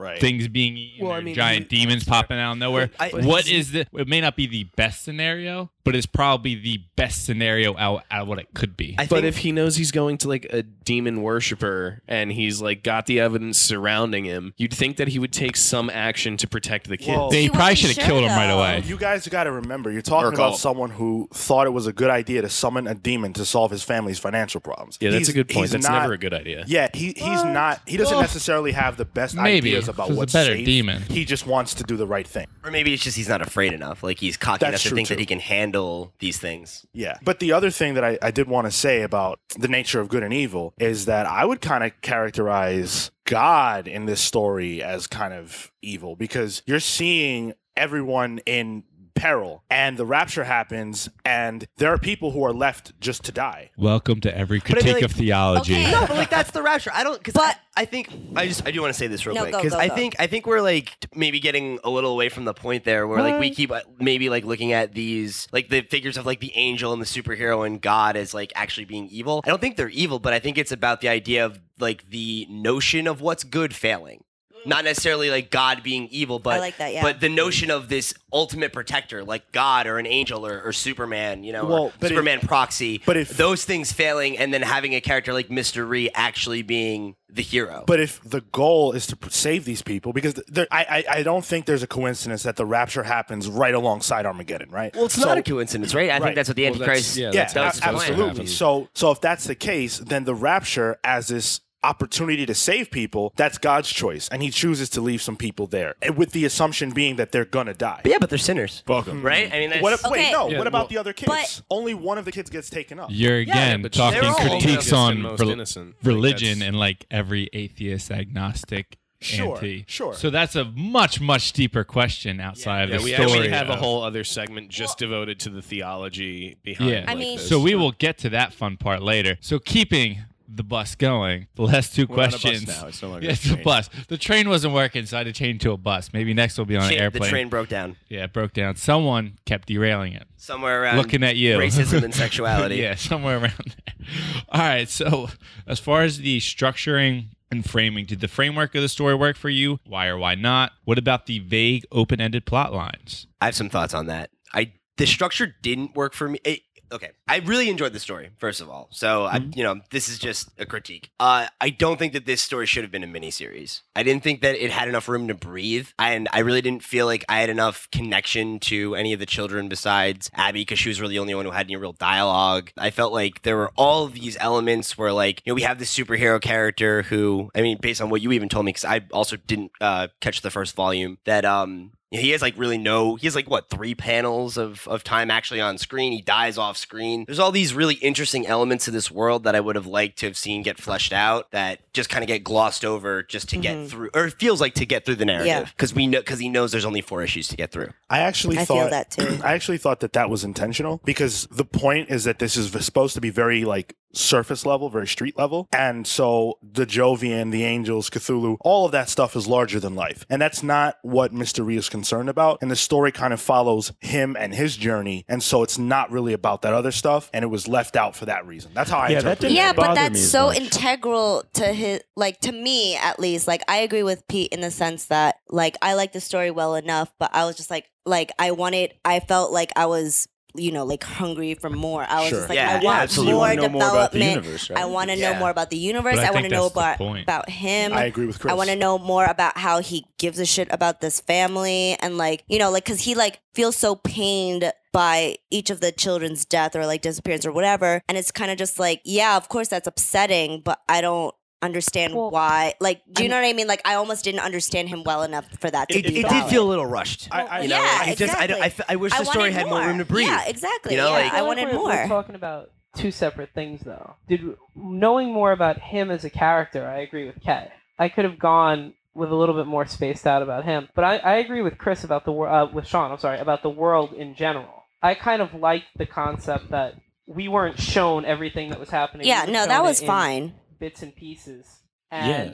[0.01, 0.21] Right.
[0.21, 2.91] things being eaten, Well, I mean, giant he- demons popping out of nowhere?
[2.99, 3.87] I- what is the?
[3.93, 8.23] It may not be the best scenario, but it's probably the best scenario out, out
[8.23, 8.95] of what it could be.
[8.99, 12.61] I But think if he knows he's going to like a demon worshiper and he's
[12.61, 16.47] like got the evidence surrounding him, you'd think that he would take some action to
[16.49, 17.17] protect the kid.
[17.17, 18.83] Well- they probably should have killed him right away.
[18.87, 20.35] You guys got to remember, you're talking Urkel.
[20.35, 23.71] about someone who thought it was a good idea to summon a demon to solve
[23.71, 24.97] his family's financial problems.
[25.01, 25.71] yeah, that's He's- a good point.
[25.71, 26.65] That's not- never a good idea.
[26.67, 27.81] Yeah, he he's not.
[27.87, 30.64] He doesn't Well, necessarily have the best maybe, ideas about if what's better safe.
[30.64, 31.03] demon.
[31.03, 32.46] He just wants to do the right thing.
[32.64, 34.03] or maybe it's just he's not afraid enough.
[34.03, 36.87] Like he's cocky That's enough to true, think that he can handle these things.
[36.92, 37.18] Yeah.
[37.22, 40.09] But the other thing that I, I did want to say about the nature of
[40.09, 45.07] good and evil is that I would kind of characterize God in this story as
[45.07, 48.83] kind of evil because you're seeing everyone in
[49.21, 53.71] peril and the rapture happens and there are people who are left just to die.
[53.77, 55.75] Welcome to every I mean, critique like- of theology.
[55.75, 55.91] Okay.
[55.93, 56.91] No, but like that's the rapture.
[56.95, 59.25] I don't because But- I, I think I just I do want to say this
[59.27, 59.95] real No, quick because I go.
[59.95, 63.23] think I think we're like maybe getting a little away from the point there where
[63.23, 66.53] like we keep uh, maybe like looking at these like the figures of like the
[66.57, 69.41] angel and the superhero and God as like actually being evil.
[69.45, 72.47] I don't think they're evil, but I think it's about the idea of like the
[72.51, 74.25] notion of what's good failing.
[74.66, 77.03] Not necessarily like God being evil, but like that, yeah.
[77.03, 81.44] but the notion of this ultimate protector, like God or an angel or, or Superman,
[81.44, 83.01] you know, Well, or but if- Superman proxy.
[83.07, 87.16] but if- those things failing, and then having a character like Mister Rhee actually being
[87.33, 87.85] the hero.
[87.87, 91.23] But if the goal is to pr- save these people, because there, I, I I
[91.23, 94.94] don't think there's a coincidence that the rapture happens right alongside Armageddon, right?
[94.94, 96.11] well, it's So- not a coincidence, right?
[96.11, 96.23] I Right.
[96.23, 97.16] think that's what the Well, that's- Antichrist.
[97.16, 98.29] yeah, Yeah, that's- that was a- his plan.
[98.31, 98.46] absolutely.
[98.46, 103.33] So, so if that's the case, then the rapture as this opportunity to save people,
[103.37, 106.90] that's God's choice, and He chooses to leave some people there, and with the assumption
[106.90, 108.01] being that they're gonna die.
[108.03, 109.19] But yeah, but they're sinners, Welcome.
[109.19, 109.27] Mm-hmm.
[109.27, 109.53] right?
[109.53, 110.12] I mean, that's, What if, Okay.
[110.27, 110.49] Wait, no.
[110.49, 111.29] Yeah, what about well- the other kids?
[111.29, 113.09] But- Only one of the kids gets taken up.
[113.12, 115.87] You're again but talking they're all critiques innocent on most rel- innocent.
[115.88, 119.85] Like, religion that's- and like every atheist, agnostic, Sure, anti.
[119.87, 120.14] sure.
[120.14, 123.31] So that's a much much deeper question outside yeah, of the we story.
[123.33, 126.90] actually have a of- whole other segment just devoted to the theology behind.
[126.90, 127.05] Yeah.
[127.07, 127.49] I like, mean- this.
[127.49, 129.37] So we will get to that fun part later.
[129.40, 130.19] So keeping
[130.53, 132.67] the bus going, the last two We're on a bus questions.
[132.69, 132.87] now.
[132.89, 133.63] It's no longer Yeah, a it's a train.
[133.65, 133.91] bus.
[134.09, 136.13] The train wasn't working, so I had to change to a bus.
[136.13, 138.77] Maybe next we'll be on an Shit, the train broke down Yeah, it broke down.
[138.77, 140.27] Someone kept derailing it.
[140.37, 140.97] somewhere around.
[140.97, 141.57] Looking at you.
[141.57, 142.77] racism and sexuality.
[142.77, 144.15] yeah, somewhere around there.
[144.49, 144.89] All right.
[144.89, 145.29] So,
[145.67, 149.49] as far as the structuring and framing, did the framework of the story work for
[149.51, 149.79] you?
[149.87, 150.73] Why or why not?
[150.85, 153.27] What about the vague, open ended plot lines?
[153.41, 154.31] I have some thoughts on that.
[154.53, 156.39] I the structure didn't work for me.
[156.45, 156.61] It,
[156.92, 158.31] okay, I really enjoyed the story.
[158.38, 161.11] First of all, so I, you know, this is just a critique.
[161.20, 163.83] Uh, I don't think that this story should have been a miniseries.
[163.94, 167.07] I didn't think that it had enough room to breathe, and I really didn't feel
[167.07, 171.00] like I had enough connection to any of the children besides Abby, because she was
[171.00, 172.70] really the only one who had any real dialogue.
[172.76, 175.94] I felt like there were all these elements where, like, you know, we have this
[175.94, 179.37] superhero character who, I mean, based on what you even told me, because I also
[179.37, 183.35] didn't uh, catch the first volume, that um he has like really no he has
[183.35, 186.12] like what three panels of, of time actually on screen?
[186.12, 187.25] He dies off screen.
[187.27, 190.27] There's all these really interesting elements of this world that i would have liked to
[190.27, 193.77] have seen get fleshed out that just kind of get glossed over just to get
[193.77, 193.87] mm-hmm.
[193.87, 196.49] through or it feels like to get through the narrative because we know because he
[196.49, 197.90] knows there's only four issues to get through.
[198.09, 199.38] I actually I thought feel that too.
[199.44, 203.14] I actually thought that that was intentional because the point is that this is supposed
[203.14, 208.11] to be very like surface level, very street level, and so the Jovian, the angels,
[208.11, 211.77] Cthulhu, all of that stuff is larger than life, and that's not what Mister Rhee
[211.77, 212.59] is concerned about.
[212.62, 216.33] And the story kind of follows him and his journey, and so it's not really
[216.33, 218.70] about that other stuff, and it was left out for that reason.
[218.75, 219.57] That's how I Yeah, that interpret didn't it.
[219.57, 220.59] yeah, but bother that's me so much.
[220.59, 223.46] integral to his, like to me at least.
[223.46, 226.75] Like I agree with Pete in the sense that like I like the story well
[226.75, 230.73] enough, but I was just like, like I wanted, I felt like I was, you
[230.73, 232.05] know, like hungry for more.
[232.09, 232.39] I was Sure.
[232.39, 233.31] just like, Yeah, I want absolutely.
[233.33, 234.45] You more wanna more about the development.
[234.45, 234.79] universe, right?
[234.81, 235.33] I want to Yeah.
[235.33, 236.17] know more about the universe.
[236.17, 237.93] But I I, want to know about about him.
[237.93, 238.51] I agree with Chris.
[238.53, 242.19] I want to know more about how he gives a shit about this family and
[242.19, 246.45] like you know like because he like feels so pained by each of the children's
[246.45, 249.69] death or like disappearance or whatever and it's kind of just like yeah of course
[249.69, 253.53] that's upsetting but I don't understand Well, why like do you I'm- know what I
[253.53, 256.29] mean like I almost didn't understand him well enough for that to it, be it
[256.29, 258.66] did feel a little rushed I- I- you know yeah, I just I, don't- I,
[258.66, 258.85] exactly.
[258.85, 261.09] f- I wish I the story had more room to breathe yeah exactly You know,
[261.09, 264.16] yeah like- I wanted we're, more We're talking about two separate things, though.
[264.29, 264.40] Did
[264.75, 267.70] knowing more about him as a character, I agree with Kat.
[268.01, 271.18] I could have gone with a little bit more spaced out about him, but I,
[271.18, 272.70] I agree with Chris about the world.
[272.70, 273.12] uh, with Sean.
[273.12, 274.83] I'm sorry about the world in general.
[275.03, 276.94] I kind of liked the concept that
[277.27, 279.25] we weren't shown everything that was happening.
[279.27, 281.66] yeah We no that was in fine bits and pieces.
[282.11, 282.53] And Yeah.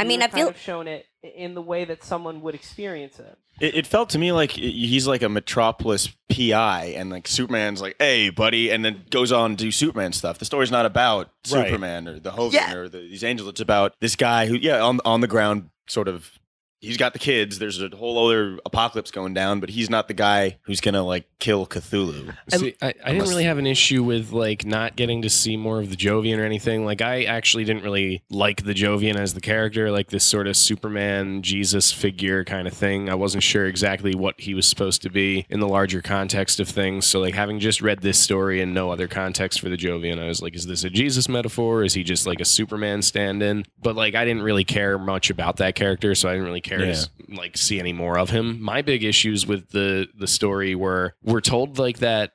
[0.00, 3.18] I mean, I kind feel- of shown it in the way that someone would experience
[3.18, 3.36] it.
[3.60, 7.96] It, it felt to me like he's like a Metropolis PI, and like Superman's like,
[7.98, 10.38] "Hey, buddy," and then goes on to do Superman stuff.
[10.38, 11.64] The story's not about Right.
[11.66, 12.74] Superman or the Hogan Yeah.
[12.74, 13.48] or the, these angels.
[13.48, 16.30] It's about this guy who, yeah, on on the ground, sort of.
[16.80, 17.58] He's got the kids.
[17.58, 21.28] There's a whole other apocalypse going down, but he's not the guy who's gonna like
[21.38, 22.34] kill Cthulhu.
[22.48, 25.80] See, I, I didn't really have an issue with like not getting to see more
[25.80, 26.84] of the Jovian or anything.
[26.84, 30.56] Like I actually didn't really like the Jovian as the character, like this sort of
[30.56, 33.08] Superman Jesus figure kind of thing.
[33.08, 36.68] I wasn't sure exactly what he was supposed to be in the larger context of
[36.68, 37.06] things.
[37.06, 40.28] So like having just read this story and no other context for the Jovian, I
[40.28, 41.82] was like, is this a Jesus metaphor?
[41.82, 43.64] Is he just like a Superman stand-in?
[43.82, 46.78] But like I didn't really care much about that character, so I didn't really care
[46.78, 46.90] to Yeah.
[46.92, 48.60] s- like see any more of him.
[48.62, 52.32] My big issues with the the story were we're told like that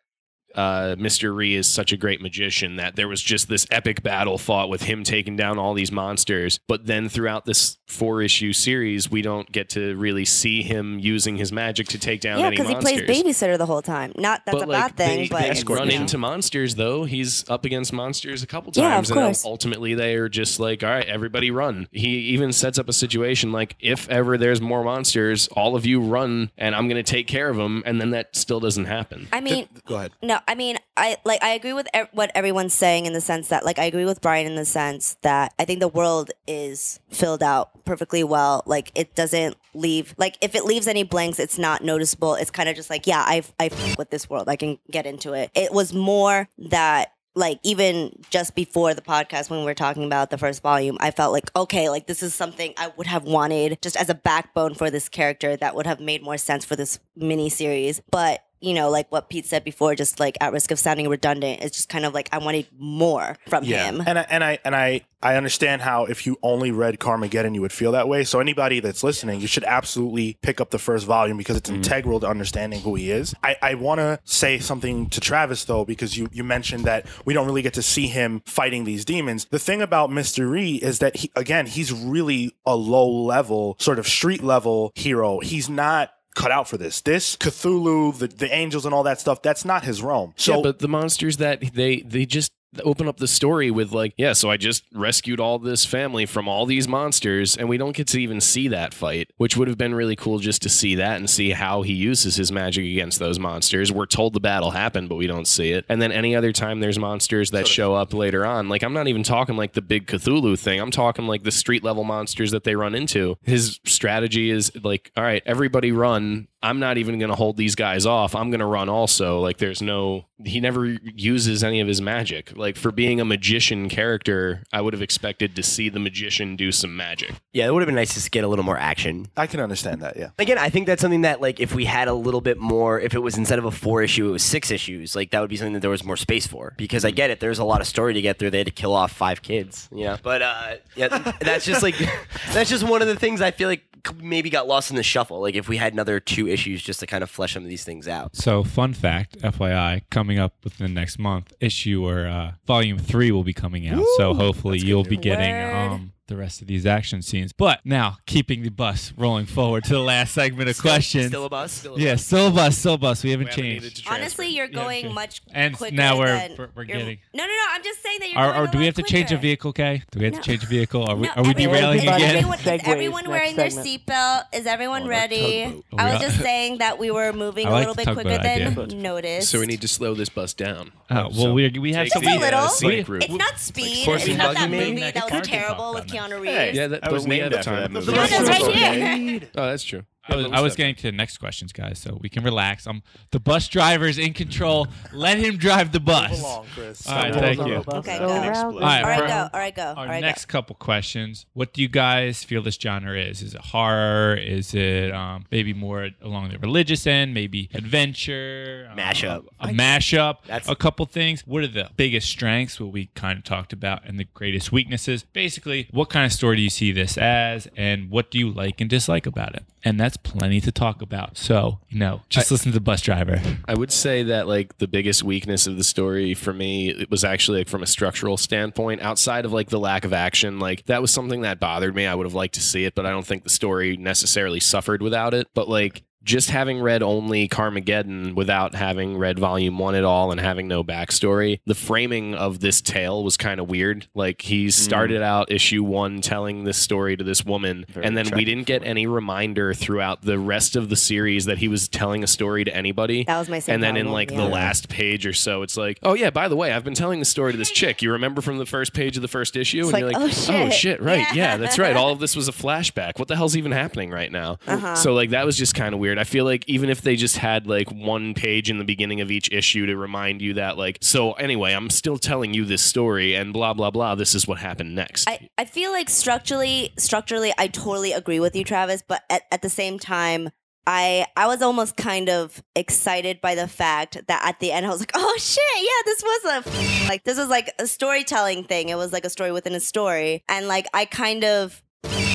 [0.56, 1.36] uh, Mr.
[1.36, 4.84] Rhee is such a great magician that there was just this epic battle fought with
[4.84, 6.60] him taking down all these monsters.
[6.68, 11.38] But then throughout this four issue series, we don't get to really see him using
[11.38, 14.42] his magic to take down yeah any because he plays babysitter the whole time not
[14.46, 16.02] that's but a like bad thing they, but they it's, run you know.
[16.02, 17.04] into monsters though.
[17.04, 19.46] He's up against monsters a couple Yeah, times, of and course.
[19.46, 23.52] ultimately they are just like, "All right, everybody run." He even sets up a situation
[23.52, 27.28] like, "If ever there's more monsters, all of you run, and I'm going to take
[27.28, 29.28] care of them." And then that still doesn't happen.
[29.32, 30.12] I mean Go ahead.
[30.22, 33.66] No, I mean, I like I agree with what everyone's saying in the sense that
[33.66, 37.44] like I agree with Brian in the sense that I think the world is filled
[37.44, 38.64] out perfectly well.
[38.66, 42.36] Like it doesn't leave like if it leaves any blanks, it's not noticeable.
[42.36, 44.50] It's kind of just like, yeah, I I f- with this world.
[44.50, 45.52] I can get into it.
[45.56, 50.30] It was more that like even just before the podcast when we were talking about
[50.30, 53.82] the first volume i felt like okay like this is something i would have wanted
[53.82, 57.00] just as a backbone for this character that would have made more sense for this
[57.16, 60.80] mini series but you know, like what Pete said before, just like at risk of
[60.80, 64.02] sounding redundant, it's just kind of like I wanted more from him.
[64.06, 67.62] And I, and I and I I understand how if you only read Karmageddon you
[67.62, 68.24] would feel that way.
[68.24, 71.78] So anybody that's listening, you should absolutely pick up the first volume because it's mm-hmm.
[71.78, 73.36] integral to understanding who he is.
[73.44, 77.34] I, I want to say something to Travis though because you you mentioned that we
[77.34, 79.46] don't really get to see him fighting these demons.
[79.46, 80.50] The thing about Mr.
[80.50, 85.40] Rhee is that he again he's really a low level sort of street level hero.
[85.40, 87.02] He's not cut out for this.
[87.02, 90.34] This Cthulhu, the, the angels and all that stuff, that's not his realm.
[90.36, 92.52] So yeah, but the monsters that they they just
[92.84, 96.48] open up the story with like, yeah, so I just rescued all this family from
[96.48, 99.78] all these monsters, and we don't get to even see that fight, which would have
[99.78, 103.20] been really cool just to see that and see how he uses his magic against
[103.20, 103.92] those monsters.
[103.92, 105.86] We're told the battle happened, but we don't see it.
[105.90, 109.08] And then any other time there's monsters that show up later on, like I'm not
[109.08, 110.80] even talking like the big Cthulhu thing.
[110.80, 113.38] I'm talking like the street level monsters that they run into.
[113.44, 116.48] His strategy is like, all right, everybody run.
[116.64, 118.34] I'm not even going to hold these guys off.
[118.36, 119.40] I'm going to run also.
[119.42, 122.56] Like there's no he never uses any of his magic.
[122.56, 126.72] Like for being a magician character, I would have expected to see the magician do
[126.72, 127.34] some magic.
[127.54, 129.28] Yeah, it would have been nice to get a little more action.
[129.38, 130.30] I can understand that, yeah.
[130.40, 133.14] Again, I think that's something that like if we had a little bit more, if
[133.14, 135.16] it was instead of a four issue, it was six issues.
[135.16, 136.74] Like that would be something that there was more space for.
[136.78, 138.52] Because I get it, there's a lot of story to get through.
[138.52, 140.18] They had to kill off five kids, you know.
[140.22, 141.96] But uh, yeah, that's just like
[142.54, 143.84] that's just one of the things I feel like
[144.22, 145.42] maybe got lost in the shuffle.
[145.42, 147.84] Like if we had another two issues just to kind of flesh some of these
[147.84, 148.36] things out.
[148.36, 153.32] So, fun fact, FYI, coming up within the next month, issue or uh, volume three
[153.32, 154.04] will be coming out.
[154.18, 157.52] so, hopefully, you'll be getting um, the rest of these action scenes.
[157.54, 161.28] But now, keeping the bus rolling forward to the last segment of questions.
[161.28, 161.86] Still a bus.
[161.98, 163.24] yeah, still a bus, still a bus.
[163.24, 163.84] We haven't We haven't changed.
[163.84, 164.22] needed to transfer.
[164.22, 165.14] Honestly, you're going okay.
[165.14, 167.54] much And quicker now we're- than we're- we're getting- No, no, no.
[167.72, 168.40] I'm just saying that you're.
[168.40, 170.04] Are, going or a do we lot have to change a vehicle, Kay?
[170.12, 170.40] Do we have No.
[170.40, 171.04] to change a vehicle?
[171.04, 172.22] Are we, No, are we everyone- derailing again?
[172.38, 174.44] Everyone, is everyone next wearing their seatbelt?
[174.54, 175.64] Is everyone Oh, ready?
[175.66, 178.38] Oh, I was just saying that we were moving I a like little bit quicker
[178.42, 178.96] than idea.
[178.96, 179.50] noticed.
[179.50, 180.92] So we need to slow this bus down.
[181.10, 182.24] Oh, well, So we we have take some.
[182.24, 182.60] Just a little.
[182.62, 183.24] uh, scenic route.
[183.24, 184.06] It's not speed.
[184.06, 186.40] Horse it's not buggy that movie that was terrible with down Keanu.
[186.42, 186.56] Reeves.
[186.56, 187.82] Hey, Yeah, that, I was but we named have after time.
[187.82, 188.06] that movie.
[188.06, 189.42] The bus is right here.
[189.56, 190.04] Oh, that's true.
[190.26, 192.88] I was, I was getting to the next questions, guys, so we can relax.
[192.88, 194.88] Um, the bus driver's in control.
[195.12, 196.42] Let him drive the bus.
[196.74, 197.06] Chris.
[197.08, 197.84] All right, thank you.
[197.84, 198.34] the Okay, go go.
[198.34, 199.50] around All and right, All right, go.
[199.54, 199.82] All right, go.
[199.84, 200.52] Our All right, next go.
[200.54, 201.46] couple questions.
[201.54, 203.42] What do you guys feel this genre is?
[203.42, 204.36] Is it horror?
[204.36, 207.34] Is it um, maybe more along the religious end?
[207.34, 208.88] Maybe adventure?
[208.92, 209.46] um, Mashup.
[209.60, 210.38] a mashup.
[210.46, 211.46] That's- a couple things.
[211.46, 212.80] What are the biggest strengths?
[212.80, 215.24] What we kind of talked about, and the greatest weaknesses.
[215.34, 218.80] Basically, what kind of story do you see this as, and what do you like
[218.80, 219.64] and dislike about it?
[219.86, 221.38] And that's plenty to talk about.
[221.38, 223.42] So you know, just listen to the bus driver.
[223.68, 227.24] I would say that like the biggest weakness of the story for me it was
[227.24, 231.02] actually like from a structural standpoint outside of like the lack of action like that
[231.02, 233.26] was something that bothered me I would have liked to see it but I don't
[233.26, 238.76] think the story necessarily suffered without it but like just having read only Karmageddon without
[238.76, 243.24] having read volume one at all and having no backstory, the framing of this tale
[243.24, 244.08] was kind of weird.
[244.14, 248.30] Like he started out issue one telling this story to this woman, Very and then
[248.36, 248.90] we didn't get woman.
[248.90, 252.76] any reminder throughout the rest of the series that he was telling a story to
[252.76, 253.24] anybody.
[253.26, 254.38] That was my same and then in like yeah.
[254.38, 257.20] the last page or so, it's like, oh yeah, by the way, I've been telling
[257.20, 258.02] the story to this chick.
[258.02, 260.50] You remember from the first page of the first issue, It's and you're like, like,
[260.50, 261.02] oh, shit.
[261.02, 261.54] right, Yeah.
[261.54, 261.58] yeah.
[261.58, 261.96] that's right.
[261.96, 263.20] All of this was a flashback.
[263.20, 264.58] What the hell's even happening right now?
[264.68, 264.96] Uh-huh.
[264.96, 266.13] So like that was just kind of weird.
[266.20, 269.32] I feel like even if they just had like one page in the beginning of
[269.32, 273.36] each issue to remind you that like, so anyway, I'm still telling you this story,
[273.36, 274.16] and blah blah blah.
[274.16, 275.28] This is what happened next.
[275.28, 279.62] I, I feel like structurally structurally I totally agree with you, Travis, but at, at
[279.62, 280.50] the same time
[280.86, 284.90] I I was almost kind of excited by the fact that at the end I
[284.90, 288.90] was like, oh shit, yeah, this was a like this was like a storytelling thing.
[288.90, 290.44] It was like a story within a story.
[290.50, 291.82] And like I kind of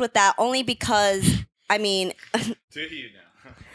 [0.00, 2.12] with that only because I mean
[2.70, 3.27] Do you now?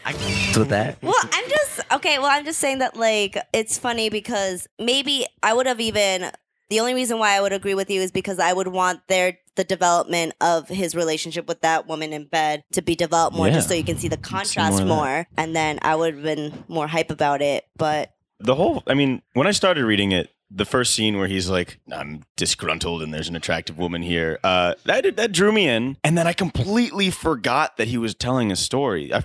[0.06, 0.13] I
[0.58, 0.98] with that.
[1.02, 2.20] well, I'm just okay.
[2.20, 6.32] Well, I'm just saying that like it's funny because maybe I would have even
[6.70, 9.38] the only reason why I would agree with you is because I would want their
[9.56, 13.68] the development of his relationship with that woman in bed to be developed more, just
[13.68, 16.88] so you can see the contrast more more, and then I would have been more
[16.88, 17.66] hype about it.
[17.78, 21.50] But the whole i mean when i started reading it the first scene where he's
[21.50, 25.98] like i'm disgruntled and there's an attractive woman here uh, that, that drew me in.
[26.04, 29.13] And then i completely forgot that he was telling a story.
[29.13, 29.24] I,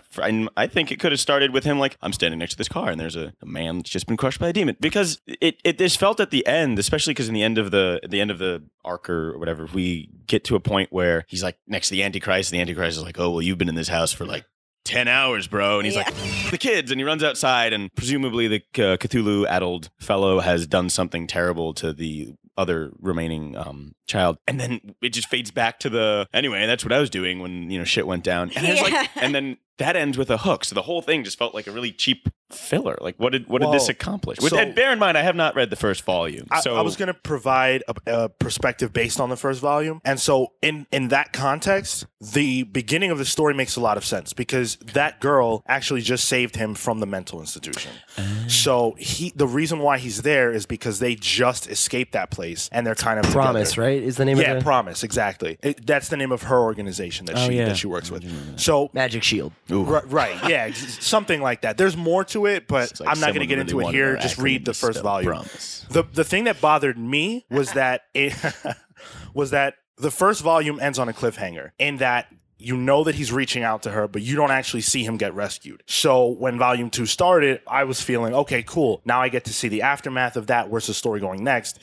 [0.57, 2.91] I, think it could have started with him like i'm standing next to this car
[2.91, 4.77] and there's a, a man that's just been crushed by a demon.
[4.81, 8.00] Because it, it just felt at the end especially because in the end of the
[8.09, 11.59] the end of the arc or whatever we get to a point where he's like
[11.67, 13.88] next to the antichrist and the antichrist is like oh well you've been in this
[13.88, 14.44] house for like
[14.89, 15.79] 10 hours, bro.
[15.79, 16.03] And he's Yeah.
[16.05, 16.91] like, the kids.
[16.91, 21.75] And he runs outside, and presumably the uh, Cthulhu addled fellow has done something terrible
[21.75, 24.39] to the other remaining um, child.
[24.49, 27.71] And then it just fades back to the, anyway, that's what I was doing when,
[27.71, 28.51] you know, shit went down.
[28.57, 28.83] And, Yeah.
[28.83, 30.64] like, and then that ends with a hook.
[30.64, 32.96] So the whole thing just felt like a really cheap filler?
[33.00, 34.40] Like, what did what did this accomplish?
[34.40, 36.76] With, so- and bear in mind, I have not read the first volume, I, so
[36.76, 40.52] I was going to provide a, a perspective based on the first volume, and so
[40.62, 44.76] in in that context, the beginning of the story makes a lot of sense because
[44.94, 47.92] that girl actually just saved him from the mental institution.
[48.16, 48.24] Oh.
[48.48, 52.87] So he, the reason why he's there is because they just escaped that place, and
[52.87, 53.88] they're kind of Promise, together.
[53.88, 54.02] right?
[54.02, 55.58] Is the name Yeah, of the Yeah, Promise, exactly.
[55.62, 57.66] It, that's the name of her organization that Oh, she yeah.
[57.66, 58.22] that she works with.
[58.24, 58.58] Mm.
[58.58, 59.52] So Magic Shield?
[59.69, 61.77] Ri- right, yeah, something like that.
[61.77, 64.16] There's more to it, but like I'm not going to get really into it here.
[64.16, 65.33] Just read the first volume.
[65.33, 65.87] Promise.
[65.90, 68.35] The the thing that bothered me was that it
[69.35, 72.29] was that the first volume ends on a cliffhanger in that
[72.60, 75.33] you know that he's reaching out to her, but you don't actually see him get
[75.35, 75.83] rescued.
[75.87, 79.00] So when volume two started, I was feeling, okay, cool.
[79.04, 80.69] Now I get to see the aftermath of that.
[80.69, 81.79] Where's the story going next?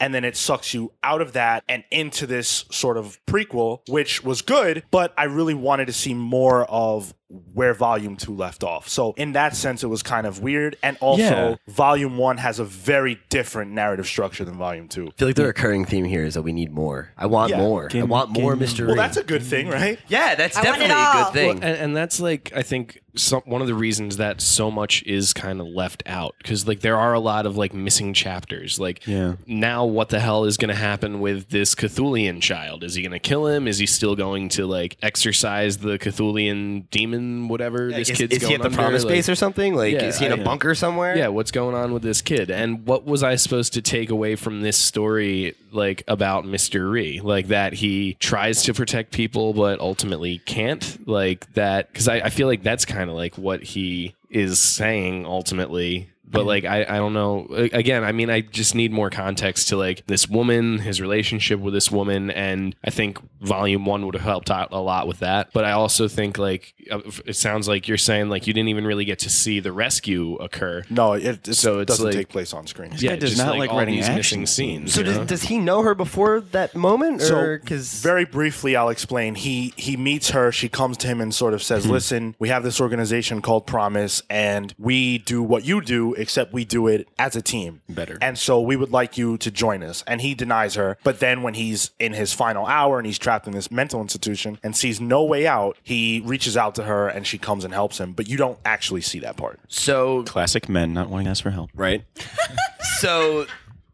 [0.00, 4.24] And then it sucks you out of that and into this sort of prequel, which
[4.24, 7.12] was good, but I really wanted to see more of
[7.54, 8.88] where volume two left off.
[8.88, 10.76] So in that sense, it was kind of weird.
[10.82, 11.54] And also, Yeah.
[11.68, 15.08] volume one has a very different narrative structure than volume two.
[15.08, 17.12] I feel like the recurring theme here is that we need more.
[17.16, 17.58] I want Yeah.
[17.58, 17.84] more.
[17.84, 18.86] I Give- want more give mystery.
[18.88, 19.98] Well, that's a good thing, right?
[20.08, 21.50] yeah, that's I definitely a good thing.
[21.62, 25.32] and, and that's like I think some, one of the reasons that so much is
[25.32, 28.78] kind of left out because like there are a lot of like missing chapters.
[28.78, 29.36] Like Yeah.
[29.46, 32.84] now, what the hell is going to happen with this Cthulian child?
[32.84, 33.66] Is he going to kill him?
[33.66, 37.48] Is he still going to like exorcise the Cthulian demon?
[37.48, 38.76] Whatever this is, kid's is going he at the under?
[38.76, 39.74] promise Like- base or something?
[39.74, 41.16] Like, Yeah, is he in a I- bunker somewhere?
[41.16, 42.50] yeah, what's going on with this kid?
[42.50, 46.90] And what was I supposed to take away from this story, like about Mr.
[46.90, 47.20] Rhee?
[47.20, 51.06] Like that he tries to protect people, but ultimately can't?
[51.08, 55.26] Like that, because I, I feel like that's kind of like what he is saying
[55.26, 56.09] ultimately.
[56.30, 57.46] But like I, I don't know.
[57.50, 61.74] Again, I mean, I just need more context to like this woman, his relationship with
[61.74, 65.50] this woman, and I think Volume One would have helped out a lot with that.
[65.52, 68.86] But I also think like uh, it sounds like you're saying like you didn't even
[68.86, 70.84] really get to see the rescue occur.
[70.88, 72.90] No, it, it So it's doesn't like- take place on screen.
[72.90, 74.94] guy does just, not like all writing these action missing scenes.
[74.94, 75.24] So does, know?
[75.24, 79.34] does he know her before that moment, So or because very briefly, I'll explain.
[79.34, 80.52] He he meets her.
[80.52, 84.22] She comes to him and sort of says, "Listen, we have this organization called Promise,
[84.30, 88.18] and we do what you do, except we do it as a team Better.
[88.20, 90.98] And so we would like you to join us." And he denies her.
[91.02, 94.58] But then when he's in his final hour and he's trapped in this mental institution
[94.62, 97.98] and sees no way out, he reaches out to her and she comes and helps
[97.98, 98.12] him.
[98.12, 99.60] But you don't actually see that part.
[99.68, 101.70] so Classic men not wanting to ask for help.
[101.74, 102.04] right?
[102.98, 103.46] so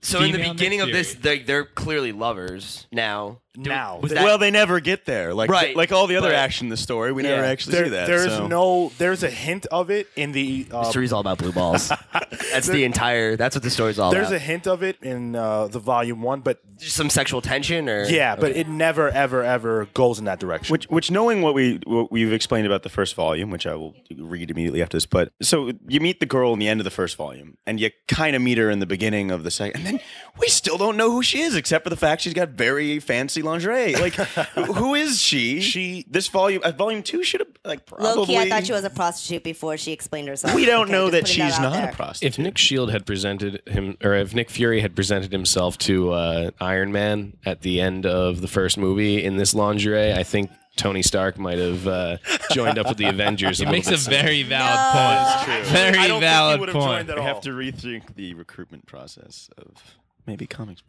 [0.03, 3.41] so in the Female beginning of this, they, they're clearly lovers now.
[3.61, 3.99] Do- Now.
[4.03, 5.33] was that- well, they never get there.
[5.35, 7.85] Like Right, like all the other but- action in the story, we never actually There,
[7.87, 8.07] see that.
[8.07, 8.47] there's so.
[8.47, 8.93] no.
[8.99, 10.67] There's a hint of it in the.
[10.71, 11.91] Uh, Story's all about blue balls.
[12.53, 13.37] that's the entire.
[13.37, 14.19] That's what the story's all about.
[14.21, 17.89] there's a hint of it in uh, the volume one, but Just some sexual tension,
[17.89, 20.73] or Yeah, but it never, ever, ever goes in that direction.
[20.73, 23.95] Which, which, knowing what we what we've explained about the first volume, which I will
[24.17, 26.91] read immediately after this, but so you meet the girl in the end of the
[26.91, 29.87] first volume, and you kind of meet her in the beginning of the second, and
[29.87, 30.01] then
[30.39, 33.41] we still don't know who she is, except for the fact she's got very fancy
[33.47, 33.95] lingerie.
[33.95, 35.61] Like, who is she?
[35.63, 38.07] She- this volume, uh, volume two should have like probably.
[38.09, 40.55] Low key, I thought she was a prostitute before she explained herself.
[40.55, 41.91] We don't Okay, know just that putting she's out not there.
[41.91, 42.35] a prostitute.
[42.35, 46.51] if Nick Shield had presented him, or if Nick Fury had presented himself to uh,
[46.61, 51.01] Iron Man at the end of the first movie in this lingerie, I think Tony
[51.03, 52.19] Stark might have uh,
[52.53, 53.59] joined up with the Avengers.
[53.61, 54.23] He a makes a little bit sooner.
[54.23, 55.49] very valid point.
[55.49, 56.87] I Very don't think he valid would've point.
[56.87, 60.83] joined at we have to rethink the recruitment process of maybe comics.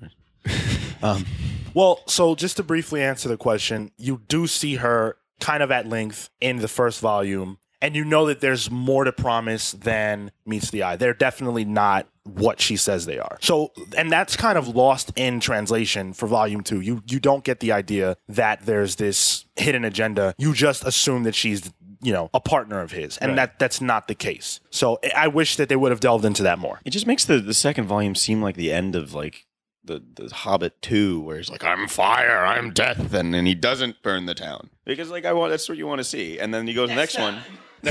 [1.02, 1.26] um,
[1.74, 5.88] Well, so just to briefly answer the question, you do see her kind of at
[5.88, 10.72] length in the first volume, and you know that there's more to promise than meets
[10.72, 10.96] the eye.
[10.96, 13.38] They're definitely not what she says they are.
[13.42, 16.82] So, and that's kind of lost in translation for volume two.
[16.82, 20.34] You you don't get the idea that there's this hidden agenda.
[20.38, 21.72] You just assume that she's
[22.02, 24.60] you know a partner of his, and that that's not the case.
[24.72, 26.80] So, I- I wish that they would have delved into that more.
[26.86, 29.46] It just makes the, the second volume seem like the end of like
[29.88, 34.02] the, the Hobbit two, where he's like, "I'm fire, I'm death," and then he doesn't
[34.04, 36.68] burn the town because like I want that's what you want to see, and then
[36.68, 37.40] you go to the next one.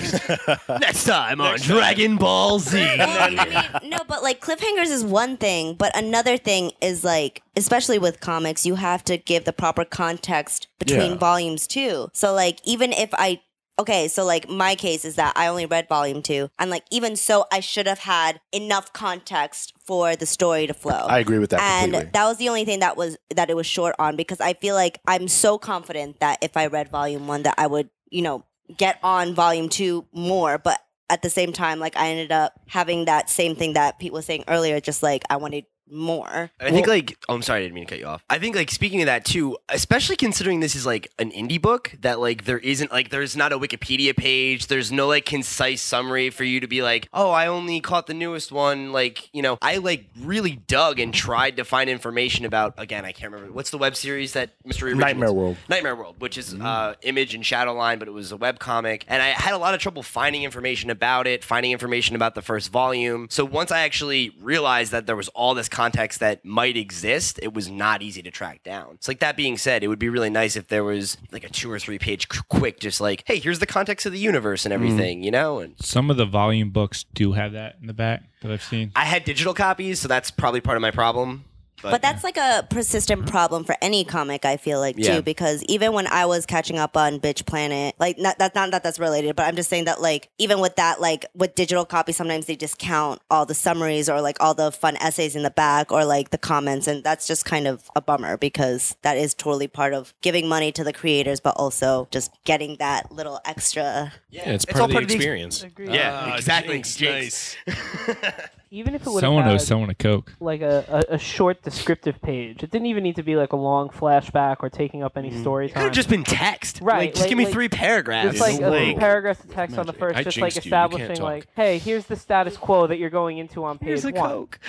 [0.68, 2.76] Next time on Dragon Ball Z.
[2.98, 7.42] Well, I mean, no, but like cliffhangers is one thing, but another thing is like,
[7.54, 11.18] especially with comics, you have to give the proper context between Yeah.
[11.18, 12.08] volumes too.
[12.12, 13.40] So like, even if I,
[13.78, 17.16] okay, so like my case is that I only read volume two, and like even
[17.16, 21.06] so, I should have had enough context for the story to flow.
[21.08, 22.10] I agree with that and completely.
[22.12, 24.74] that was the only thing that was that it was short on because I feel
[24.74, 28.44] like I'm so confident that if I read volume one, that I would, you know,
[28.76, 30.58] get on volume two more.
[30.58, 34.12] But at the same time, like I ended up having that same thing that Pete
[34.12, 36.50] was saying earlier, just like I wanted more.
[36.60, 38.24] I think like oh, I'm sorry, I didn't mean to cut you off.
[38.28, 41.92] I think like speaking of that too, especially considering this is like an indie book
[42.00, 46.30] that like there isn't like there's not a Wikipedia page, there's no like concise summary
[46.30, 48.92] for you to be like, oh, I only caught the newest one.
[48.92, 52.74] Like you know, I like really dug and tried to find information about.
[52.78, 54.82] Again, I can't remember what's the web series that Mr.
[54.84, 55.56] Originals- Nightmare World.
[55.68, 59.22] Nightmare World, which is uh, Image and Shadowline, but it was a web comic, and
[59.22, 62.70] I had a lot of trouble finding information about it, finding information about the first
[62.70, 63.26] volume.
[63.30, 67.52] So once I actually realized that there was all this context that might exist, it
[67.52, 68.96] was not easy to track down.
[69.00, 71.50] So like that being said, it would be really nice if there was like a
[71.50, 74.72] two or three page quick, just like, hey, here's the context of the universe and
[74.72, 74.76] mm.
[74.76, 75.58] everything, you know.
[75.58, 78.90] And Some of the volume books do have that in the back that I've seen.
[78.96, 81.44] I had digital copies, so that's probably part of my problem.
[81.82, 85.20] But that's like a persistent problem for any comic, I feel like, too, Yeah.
[85.20, 88.82] because even when I was catching up on Bitch Planet, like, not, that's not that
[88.82, 92.16] that's related, but I'm just saying that, like, even with that, like, with digital copies,
[92.16, 95.92] sometimes they discount all the summaries or, like, all the fun essays in the back
[95.92, 96.86] or, like, the comments.
[96.86, 100.72] And that's just kind of a bummer because that is totally part of giving money
[100.72, 104.12] to the creators, but also just getting that little extra.
[104.30, 105.62] Yeah, it's It's part all of the part of the ex- experience.
[105.62, 105.90] Agreed.
[105.92, 106.74] Yeah, Ah, exactly.
[106.82, 107.56] jinx, Jinx.
[108.70, 110.34] Even if it would Someone have owes had someone a Coke.
[110.40, 113.56] like a, a, a short descriptive page, it didn't even need to be like a
[113.56, 115.40] long flashback or taking up any mm-hmm.
[115.40, 115.84] story It could time.
[115.84, 116.80] have just been text.
[116.82, 118.38] Right, Like, just like- give me like- three paragraphs.
[118.38, 120.70] Just like a few paragraphs of text on the first, I just like jinxed you.
[120.70, 124.04] You establishing, like, hey, here's the status quo that you're going into on page Here's
[124.04, 124.30] a one.
[124.30, 124.58] Coke.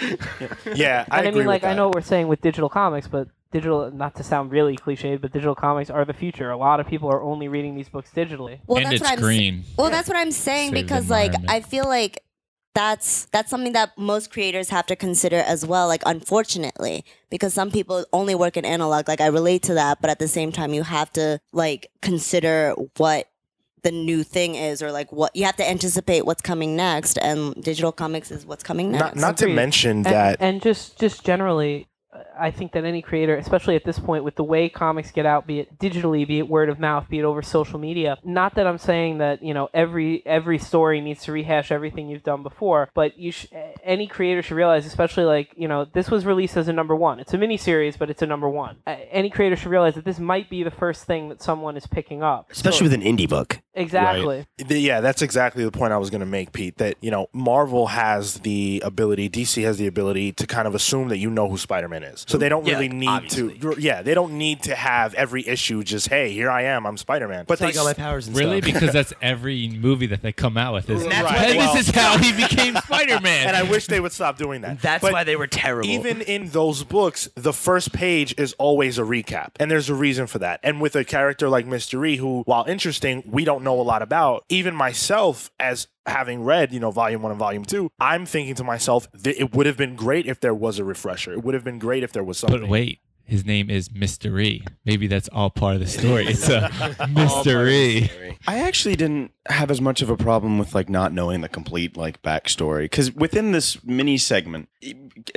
[0.75, 2.69] Yeah, I and I agree mean, like, with I know what we're saying with digital
[2.69, 6.51] comics, but digital, not to sound really cliched, but digital comics are the future.
[6.51, 8.59] A lot of people are only reading these books digitally.
[8.67, 9.63] Well, and that's it's what I'm green.
[9.77, 11.33] Well, that's what I'm saying Saves the because like.
[11.47, 12.23] I feel like
[12.73, 17.71] that's that's something that most creators have to consider as well like unfortunately because some
[17.71, 20.73] people only work in analog like I relate to that but at the same time
[20.73, 23.27] you have to like consider what
[23.83, 27.55] the new thing is or like what you have to anticipate what's coming next and
[27.63, 29.01] digital comics is what's coming next.
[29.01, 33.01] Not, not to mention And, that and just just generally, uh, I think that any
[33.01, 36.39] creator, especially at this point, with the way comics get out, be it digitally, be
[36.39, 38.17] it word of mouth, be it over social media.
[38.23, 42.23] Not that I'm saying that you know every every story needs to rehash everything you've
[42.23, 43.47] done before, but you sh-
[43.83, 47.19] any creator should realize, especially like you know this was released as a number one.
[47.19, 48.77] It's a mini series, but it's a number one.
[48.85, 51.87] Uh, any creator should realize that this might be the first thing that someone is
[51.87, 53.59] picking up, Especially with an indie book.
[53.73, 54.45] exactly.
[54.57, 56.77] The- Yeah, that's exactly the point I was going to make, Pete.
[56.77, 61.07] That you know, Marvel has the ability, DC has the ability to kind of assume
[61.09, 63.57] that you know who Spider-Man is, so they don't Yeah, really need obviously.
[63.57, 63.75] to.
[63.79, 67.45] Yeah, they don't need to have every issue just, hey, here I am, I'm Spider-Man.
[67.47, 68.61] But they I got my powers and Really?
[68.61, 68.73] stuff.
[68.73, 70.89] Because that's every movie that they come out with.
[70.89, 73.47] Is, And that's "Hey, well- this is how he became Spider-Man.
[73.47, 74.81] and I wish they would stop doing that.
[74.81, 75.89] That's But why they were terrible.
[75.89, 80.27] Even in those books, the first page is always a recap, and there's a reason
[80.27, 80.59] for that.
[80.63, 84.01] And with a character like Mister Rhee, who, while interesting, we don't know a lot
[84.01, 84.43] about.
[84.49, 88.63] Even myself, as having read, you know, volume one and volume two, I'm thinking to
[88.63, 91.33] myself, th- it would have been great if there was a refresher.
[91.33, 92.61] It would have been great if there was something.
[92.61, 94.63] But wait, his name is Mystery.
[94.85, 96.27] Maybe that's all part of the story.
[96.27, 96.69] It's a
[97.13, 98.09] mystery.
[98.47, 101.97] I actually didn't have as much of a problem with like not knowing the complete
[101.97, 104.69] like backstory because within this mini segment,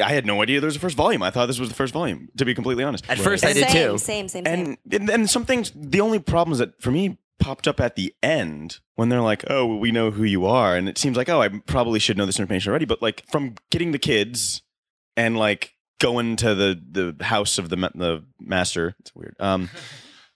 [0.02, 1.22] I had no idea there was a first volume.
[1.22, 2.28] I thought this was the first volume.
[2.36, 3.98] To be completely honest, At first, I did same, too.
[3.98, 4.46] same, same, same.
[4.46, 5.72] and and, and some things.
[5.74, 9.66] The only problems that for me popped up at the end when they're like, "Oh,
[9.66, 12.26] well, we know who you are," and it seems like, "Oh, I probably should know
[12.26, 14.62] this information already." But like from getting the kids
[15.16, 19.34] and like going to the the house of the the master, it's weird.
[19.40, 19.70] Um,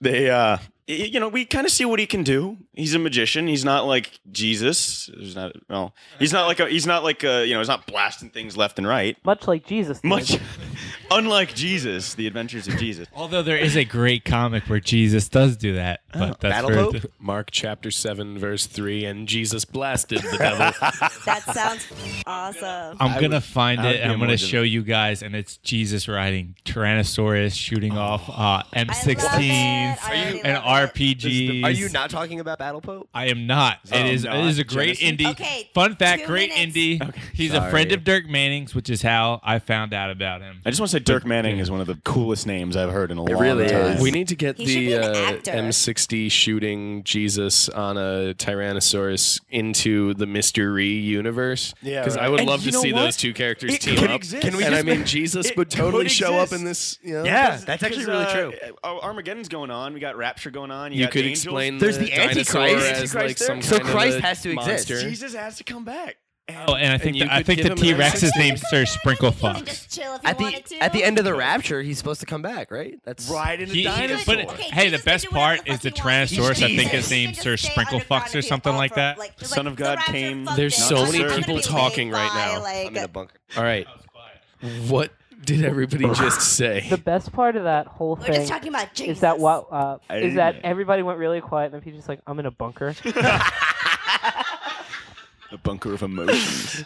[0.01, 0.59] they uh.
[0.89, 2.59] Y- You know, we kind of see what he can do.
[2.75, 3.47] He's a magician.
[3.47, 5.09] He's not like Jesus.
[5.17, 5.53] He's not.
[5.71, 6.69] Well, he's not like a.
[6.69, 7.47] He's not like a.
[7.47, 9.17] You know, he's not blasting things left and right.
[9.25, 10.01] Much like Jesus.
[10.01, 10.09] did.
[10.09, 10.37] Much,
[11.11, 13.07] unlike Jesus, the Adventures of Jesus.
[13.15, 16.93] Although there is a great comic where Jesus does do that, but that's Battle Pope?
[17.03, 20.59] the- Mark chapter 7, verse 3, and Jesus blasted the devil.
[21.25, 21.87] that sounds
[22.27, 22.97] awesome.
[23.01, 25.57] I'm gonna would- find would it and I'm gonna than- show you guys, and it's
[25.59, 28.89] Jesus riding Tyrannosaurus shooting off uh, I love it.
[28.89, 30.15] M16s I
[30.45, 30.69] and love it.
[30.83, 31.65] RPGs.
[31.65, 33.09] Are you not talking about Battle Pope?
[33.15, 33.79] I am not.
[33.93, 34.25] Oh, it is.
[34.25, 35.27] no, it is a great Genesis?
[35.27, 35.31] indie.
[35.33, 36.77] Okay, Fun fact: two great minutes.
[36.77, 37.15] indie.
[37.33, 37.95] He's a friend Sorry.
[37.95, 40.61] of Dirk Manning's, which is how I found out about him.
[40.65, 43.11] I just want to say Dirk Manning is one of the coolest names I've heard
[43.11, 43.97] in a long really time.
[43.97, 44.03] is.
[44.03, 45.51] we need to get He should the an uh, actor.
[45.53, 51.75] M60 shooting Jesus on a Tyrannosaurus into the Mister Rhee universe.
[51.83, 53.01] Yeah, Because I would And love you to know see what?
[53.03, 54.17] those two characters It team could up.
[54.17, 54.43] exist.
[54.43, 56.61] Can we And I I mean, mean, Jesus it would totally could show up exist.
[56.61, 56.99] in this.
[57.03, 57.25] You know?
[57.25, 58.53] Yeah, that's actually really true.
[58.83, 59.95] Uh, Armageddon's going on.
[59.95, 60.93] We got Rapture going on.
[60.93, 61.45] You, You could angels.
[61.45, 62.55] explain There's the, the Antichrist.
[62.57, 64.69] as Antichrist like some So kind Christ of has to exist.
[64.91, 65.01] monster.
[65.09, 66.17] Jesus has to come back.
[66.67, 68.31] Oh, and I think you the, I think the give him an T Rex is
[68.37, 69.63] named Sir Sprinkle Fox.
[69.63, 70.83] Just chill if you At the to.
[70.85, 73.01] at the end of the rapture, he's supposed to come back, right?
[73.03, 74.37] That's right in the he- dinosaur.
[74.37, 76.03] but Okay, hey, the best part the is the fuck he.
[76.37, 76.63] Tyrannosaurus.
[76.63, 79.17] I think his He can name's Sir Sprinkle Fox or something like that.
[79.19, 82.63] like- The Son of God the came- There's so many people talking right now.
[82.63, 83.37] I'm in a bunker.
[83.57, 83.87] All right.
[84.89, 85.13] What
[85.45, 86.87] did everybody just say?
[86.89, 89.17] The best part of that whole We're thing just talking about Jesus.
[89.17, 90.61] is that what uh, is that know.
[90.65, 92.95] everybody went really quiet and then Pete's just like, I'm in a bunker.
[95.53, 96.85] A bunker of emotions.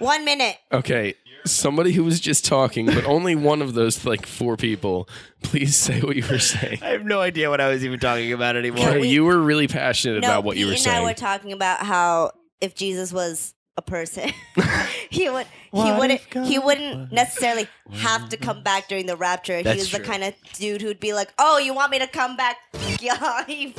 [0.00, 0.56] One minute.
[0.72, 1.14] Okay,
[1.46, 5.08] somebody who was just talking, but only one of those like four people.
[5.42, 6.80] Please say what you were saying.
[6.82, 8.88] I have no idea what I was even talking about anymore.
[8.88, 10.84] Okay, we- you were really passionate no, about what Pete you were saying.
[10.84, 11.06] You and saying.
[11.06, 14.30] I were talking about how if Jesus was a person,
[15.10, 19.56] he would he wouldn't he wouldn't necessarily have to come back during the rapture.
[19.58, 22.06] he That's was the kind of dude who'd be like, "Oh, you want me to
[22.06, 22.56] come back?
[23.02, 23.72] Yeah, you-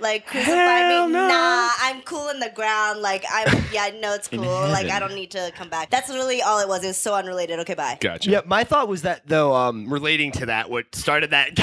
[0.00, 1.12] like crucify Hell me?
[1.12, 1.28] no.
[1.28, 3.00] Nah, I'm cool in the ground.
[3.00, 4.40] Like I'm yeah, no, it's cool.
[4.44, 5.88] Like I don't need to come back.
[5.90, 6.82] That's really all it was.
[6.82, 7.60] It was so unrelated.
[7.60, 7.96] Okay, bye.
[8.00, 8.28] Gotcha.
[8.28, 11.54] Yeah, my thought was that though, um, relating to that, what started that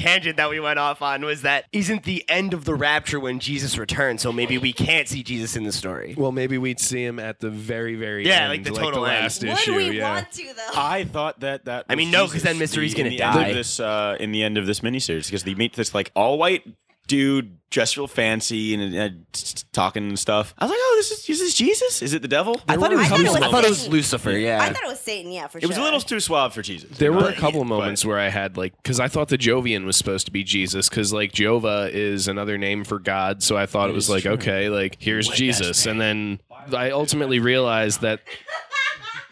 [0.00, 3.38] tangent that we went off on was that isn't the end of the rapture when
[3.40, 6.14] Jesus returns, so maybe we can't see Jesus in the story.
[6.16, 9.22] Well, maybe we'd see him at the very, very Yeah, end, like the total end.
[9.24, 9.74] last Would issue.
[9.74, 10.14] we yeah.
[10.14, 10.80] want to though?
[10.80, 11.86] I thought that that.
[11.88, 13.48] I was mean, no, 'cause Jesus then Mister Rhee's the- gonna the end die.
[13.48, 16.38] of this uh, in the end of this miniseries because they meet this like all
[16.38, 16.62] white
[17.06, 20.54] dude dressed real fancy and uh, t- talking and stuff.
[20.58, 22.00] I was like, oh, this is is this Jesus?
[22.00, 22.60] Is it the devil?
[22.68, 23.34] I thought it was, I thought it Lucifer.
[23.40, 24.30] was I thought it was Lucifer.
[24.32, 24.62] Yeah.
[24.62, 25.32] I thought it was Satan.
[25.32, 25.66] Yeah, for It sure.
[25.66, 26.96] It was a little too suave for Jesus.
[26.98, 29.84] There were a couple but- moments where I had like, because I thought the Jovian
[29.84, 33.66] was supposed to be Jesus, because like Jova is another name for God, so I
[33.66, 34.32] thought it, It was like, true.
[34.32, 36.40] okay, like here's Wet-ass Jesus, and then
[36.72, 38.20] I ultimately realized that.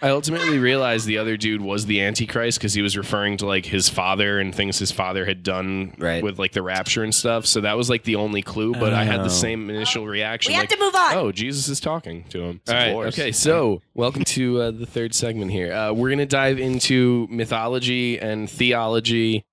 [0.05, 3.65] I ultimately realized the other dude was the Antichrist because he was referring to like
[3.65, 6.23] his father and things his father had done Right.
[6.23, 7.47] with like the rapture and stuff.
[7.47, 8.75] So that was like the only clue.
[8.75, 9.25] But I had Oh.
[9.25, 10.51] the same initial reaction.
[10.53, 11.15] We have to move on.
[11.15, 12.61] Oh, Jesus is talking to him.
[12.63, 12.87] It's All right.
[12.89, 13.19] divorce.
[13.19, 13.33] Okay.
[13.33, 15.73] So, welcome to uh, the third segment here.
[15.73, 19.47] Uh, we're going to dive into mythology and theology.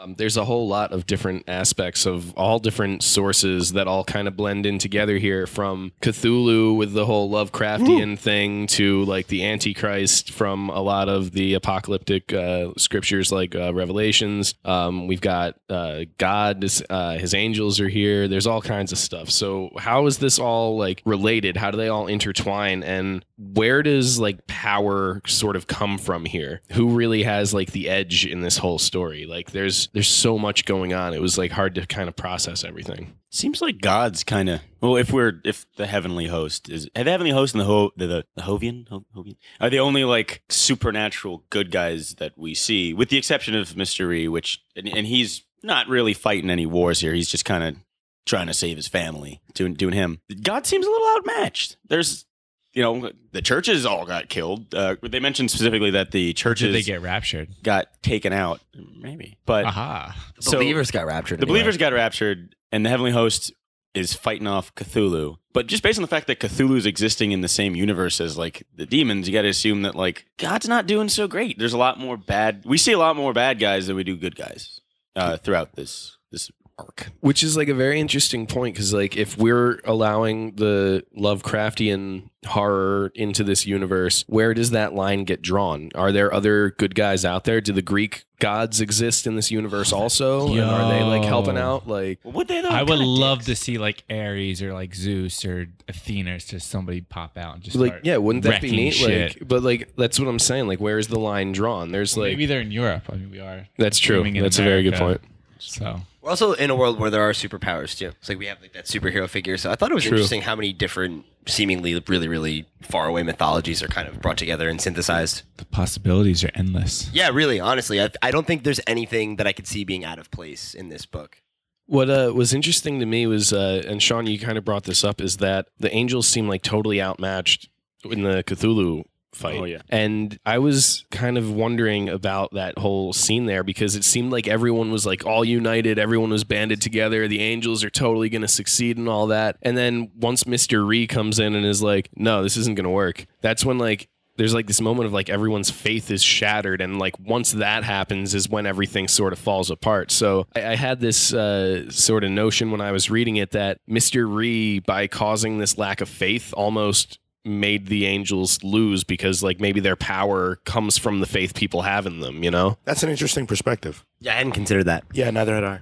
[0.00, 4.28] Um, there's a whole lot of different aspects of all different sources that all kind
[4.28, 9.44] of blend in together here from Cthulhu with the whole Lovecraftian thing to like the
[9.44, 14.54] Antichrist from a lot of the apocalyptic uh, scriptures like uh, Revelations.
[14.64, 18.28] Um, we've got uh, God, his, uh, his angels are here.
[18.28, 19.30] There's all kinds of stuff.
[19.30, 21.56] So, how is this all like related?
[21.56, 22.82] How do they all intertwine?
[22.82, 26.60] And where does like power sort of come from here?
[26.72, 29.26] Who really has like the edge in this whole story?
[29.26, 31.14] Like, there's there's so much going on.
[31.14, 33.14] It was like hard to kind of process everything.
[33.30, 34.96] Seems like God's kind of well.
[34.96, 38.24] If we're if the heavenly host is the heavenly host and the ho the the,
[38.36, 43.10] the Hovian, Ho- Hovian are the only like supernatural good guys that we see, with
[43.10, 47.12] the exception of Mister Rhee, which and, and he's not really fighting any wars here.
[47.12, 47.76] He's just kind of
[48.24, 50.20] trying to save his family, doing doing him.
[50.42, 51.76] God seems a little outmatched.
[51.86, 52.24] There's
[52.72, 54.74] you know the churches all got killed.
[54.74, 57.48] Uh, they mentioned specifically that the Did churches they get raptured?
[57.62, 58.60] got taken out,
[59.00, 60.14] maybe, but Aha.
[60.36, 61.40] The so- believers got raptured.
[61.40, 61.58] the anyway.
[61.60, 63.52] believers got raptured, and the heavenly host
[63.94, 65.36] is fighting off Cthulhu.
[65.54, 68.36] But just based on the fact that Cthulhu is existing in the same universe as
[68.38, 71.58] like the demons, you got to assume that like God's not doing so great.
[71.58, 72.62] There's a lot more bad.
[72.64, 74.80] We see a lot more bad guys than we do good guys
[75.16, 77.08] uh, throughout this this arc.
[77.20, 83.10] Which is like a very interesting point because, like, if we're allowing the Lovecraftian horror
[83.14, 85.90] into this universe, where does that line get drawn?
[85.94, 87.60] Are there other good guys out there?
[87.60, 90.48] Do the Greek gods exist in this universe also?
[90.52, 91.88] And are they like helping out?
[91.88, 92.68] Like, Well, would they though?
[92.68, 93.46] I would Kinda love dicks.
[93.46, 97.62] to see like Ares or like Zeus or Athena or just somebody pop out and
[97.64, 98.94] just like, start yeah, wouldn't that be wrecking neat?
[98.94, 99.40] shit.
[99.40, 100.68] Like, but like, that's what I'm saying.
[100.68, 101.90] Like, where is the line drawn?
[101.90, 103.04] There's like, Maybe they're in Europe.
[103.10, 103.66] I mean, we are.
[103.78, 104.18] that's true.
[104.18, 105.20] booming in That's a very good America.
[105.20, 105.32] point.
[105.60, 108.08] So We're also in a world where there are superpowers too.
[108.08, 109.56] It's like we have like that superhero figure.
[109.56, 110.12] So I thought it was True.
[110.12, 114.68] interesting how many different, seemingly really, really far away mythologies are kind of brought together
[114.68, 115.44] and synthesized.
[115.56, 117.10] the possibilities are endless.
[117.14, 117.60] Yeah, really.
[117.60, 120.74] Honestly, I, I don't think there's anything that I could see being out of place
[120.74, 121.40] in this book.
[121.86, 125.04] What uh, was interesting to me was, uh, and Sean, you kind of brought this
[125.04, 127.70] up, is that the angels seem like totally outmatched
[128.04, 129.58] in the Cthulhu fight.
[129.58, 129.82] Oh, yeah.
[129.88, 134.48] And I was kind of wondering about that whole scene there because it seemed like
[134.48, 138.48] everyone was like all united, everyone was banded together, the angels are totally going to
[138.48, 139.56] succeed and all that.
[139.62, 140.86] And then once Mr.
[140.86, 144.08] Rhee comes in and is like, no, this isn't going to work, that's when like
[144.38, 148.34] there's like this moment of like everyone's faith is shattered and like once that happens
[148.34, 152.30] is when everything sort of falls apart so i, I had this uh, sort of
[152.30, 156.54] notion when i was reading it that mr rhee by causing this lack of faith
[156.56, 161.82] almost made the angels lose because like maybe their power comes from the faith people
[161.82, 164.04] have in them you know That's an interesting perspective.
[164.20, 165.04] Yeah, I hadn't considered that.
[165.12, 165.80] Yeah, neither had I.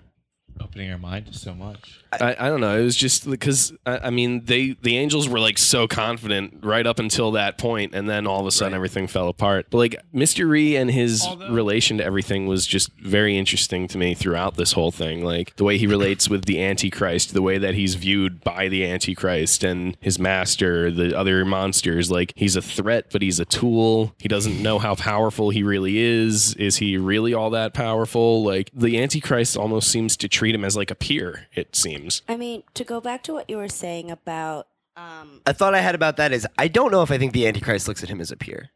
[0.61, 2.01] opening our mind to so much.
[2.13, 2.79] I, I don't know.
[2.79, 6.87] It was just because I, I mean they the angels were like so confident right
[6.87, 9.67] up until that point, and then all of a sudden everything fell apart.
[9.71, 10.49] But like Mr.
[10.49, 14.73] Rhee and his Although- relation to everything was just very interesting to me throughout this
[14.73, 15.25] whole thing.
[15.25, 18.87] Like the way he relates with the Antichrist, the way that he's viewed by the
[18.87, 22.11] Antichrist and his master, the other monsters.
[22.11, 24.15] Like he's a threat, but he's a tool.
[24.19, 26.55] He doesn't know how powerful he really is.
[26.55, 28.45] Is he really all that powerful?
[28.45, 31.47] Like the Antichrist almost seems to treat him as like a peer.
[31.55, 32.23] It seems.
[32.29, 35.81] I mean, to go back to what you were saying about um, A thought I
[35.81, 38.21] had about that is I don't know if I think the Antichrist looks at him
[38.21, 38.71] as a peer.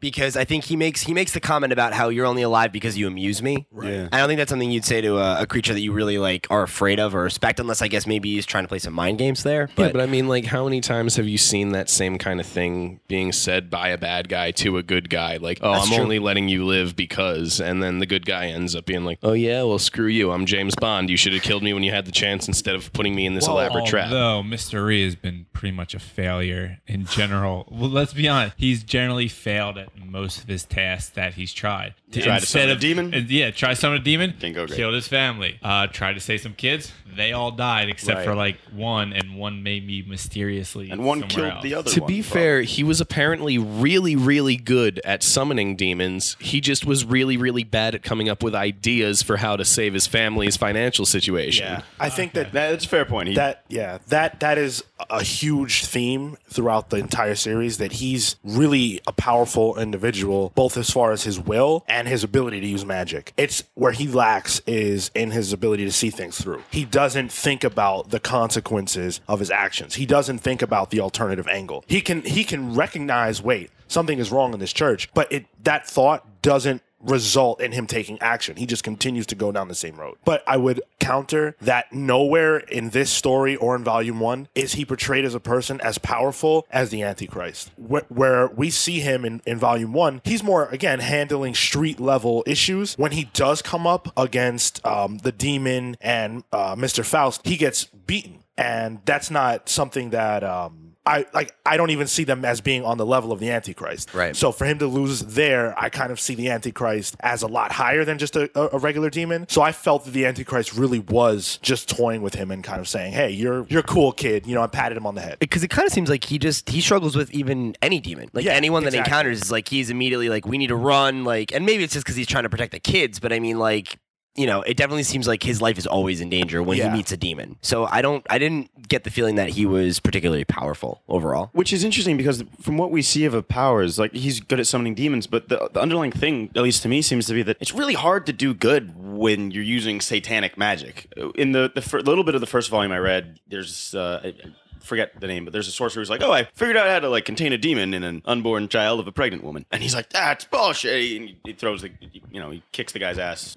[0.00, 2.96] Because I think he makes he makes the comment about how you're only alive because
[2.98, 3.66] you amuse me.
[3.70, 4.08] Right.
[4.10, 6.46] I don't think that's something you'd say to a, a creature that you really like
[6.50, 9.18] are afraid of or respect, unless I guess maybe he's trying to play some mind
[9.18, 9.68] games there.
[9.68, 12.40] yeah, But, but I mean, like, how many times have you seen that same kind
[12.40, 15.36] of thing being said by a bad guy to a good guy?
[15.36, 15.98] Like, oh, I'm true.
[15.98, 19.32] only letting you live because, and then the good guy ends up being like, oh
[19.34, 20.30] yeah, well, screw you.
[20.30, 21.10] I'm James Bond.
[21.10, 23.34] You should have killed me when you had the chance instead of putting me in
[23.34, 24.06] this elaborate trap.
[24.06, 24.84] Although Mr.
[24.86, 27.68] Rhee has been pretty much a failure in general.
[27.70, 28.54] Well, let's be honest.
[28.56, 31.94] He's generally failed at most of his tasks that he's tried.
[32.12, 33.14] Tried to summon a demon?
[33.14, 34.34] uh, yeah, try to summon a demon.
[34.38, 34.76] Didn't go great.
[34.76, 35.58] Killed his family.
[35.62, 36.92] Uh, tried to save some kids.
[37.12, 38.24] They all died except Right.
[38.24, 40.90] for like one, and one made me mysteriously.
[40.90, 41.62] And one somewhere killed else.
[41.64, 42.08] the other To one.
[42.08, 46.36] be fair, he was apparently really, really good at summoning demons.
[46.38, 49.92] He just was really, really bad at coming up with ideas for how to save
[49.94, 51.66] his family's financial situation.
[51.66, 53.28] Yeah, I think that That's a fair point.
[53.28, 58.36] He, that yeah that that is a huge theme throughout the entire series that he's
[58.44, 62.84] really a powerful individual both as far as his will and his ability to use
[62.84, 63.32] magic.
[63.36, 66.62] It's where he lacks is in his ability to see things through.
[66.70, 69.94] He doesn't think about the consequences of his actions.
[69.94, 71.84] He doesn't think about the alternative angle.
[71.86, 75.86] He can he can recognize wait something is wrong in this church but it that
[75.86, 78.56] thought doesn't result in him taking action.
[78.56, 80.16] He just continues to go down the same road.
[80.24, 84.84] But I would counter that nowhere in this story or in volume one is he
[84.84, 87.70] portrayed as a person as powerful as the Antichrist.
[87.76, 92.42] Where, where we see him in, in volume one, he's more, again, handling street level
[92.46, 92.94] issues.
[92.94, 97.04] When he does come up against um, the demon and uh, Mr.
[97.04, 98.44] Faust, he gets beaten.
[98.56, 100.44] And that's not something that.
[100.44, 103.50] Um, I like I don't even see them as being on the level of the
[103.50, 104.12] Antichrist.
[104.12, 104.36] Right.
[104.36, 107.72] So for him to lose there, I kind of see the Antichrist as a lot
[107.72, 109.46] higher than just a, a, regular demon.
[109.48, 112.86] So I felt that the Antichrist really was just toying with him and kind of
[112.86, 115.38] saying, "Hey, you're you're a cool kid." You know, I patted him on the head.
[115.38, 118.44] because it kind of seems like he just he struggles with even any demon like
[118.44, 119.10] Yeah, anyone that exactly.
[119.10, 122.04] encounters is like he's immediately like we need to run like and maybe it's just
[122.04, 123.98] because he's trying to protect the kids but i mean like
[124.36, 126.90] you know it definitely seems like his life is always in danger when Yeah.
[126.90, 129.98] he meets a demon so i don't i didn't get the feeling that he was
[130.00, 134.12] particularly powerful overall Which is interesting because from what we see of his powers, like
[134.12, 137.26] he's good at summoning demons, but the, the underlying thing, at least to me, seems
[137.26, 141.12] to be that it's really hard to do good when you're using satanic magic.
[141.36, 144.32] In the the fir- little bit of the first volume I read, there's uh,
[144.80, 147.08] forget the name, but there's a sorcerer who's like, "Oh, I figured out how to
[147.08, 150.10] like contain a demon in an unborn child of a pregnant woman," and he's like,
[150.10, 151.90] "That's bullshit." And he throws the,
[152.30, 153.56] you know, he kicks the guy's ass.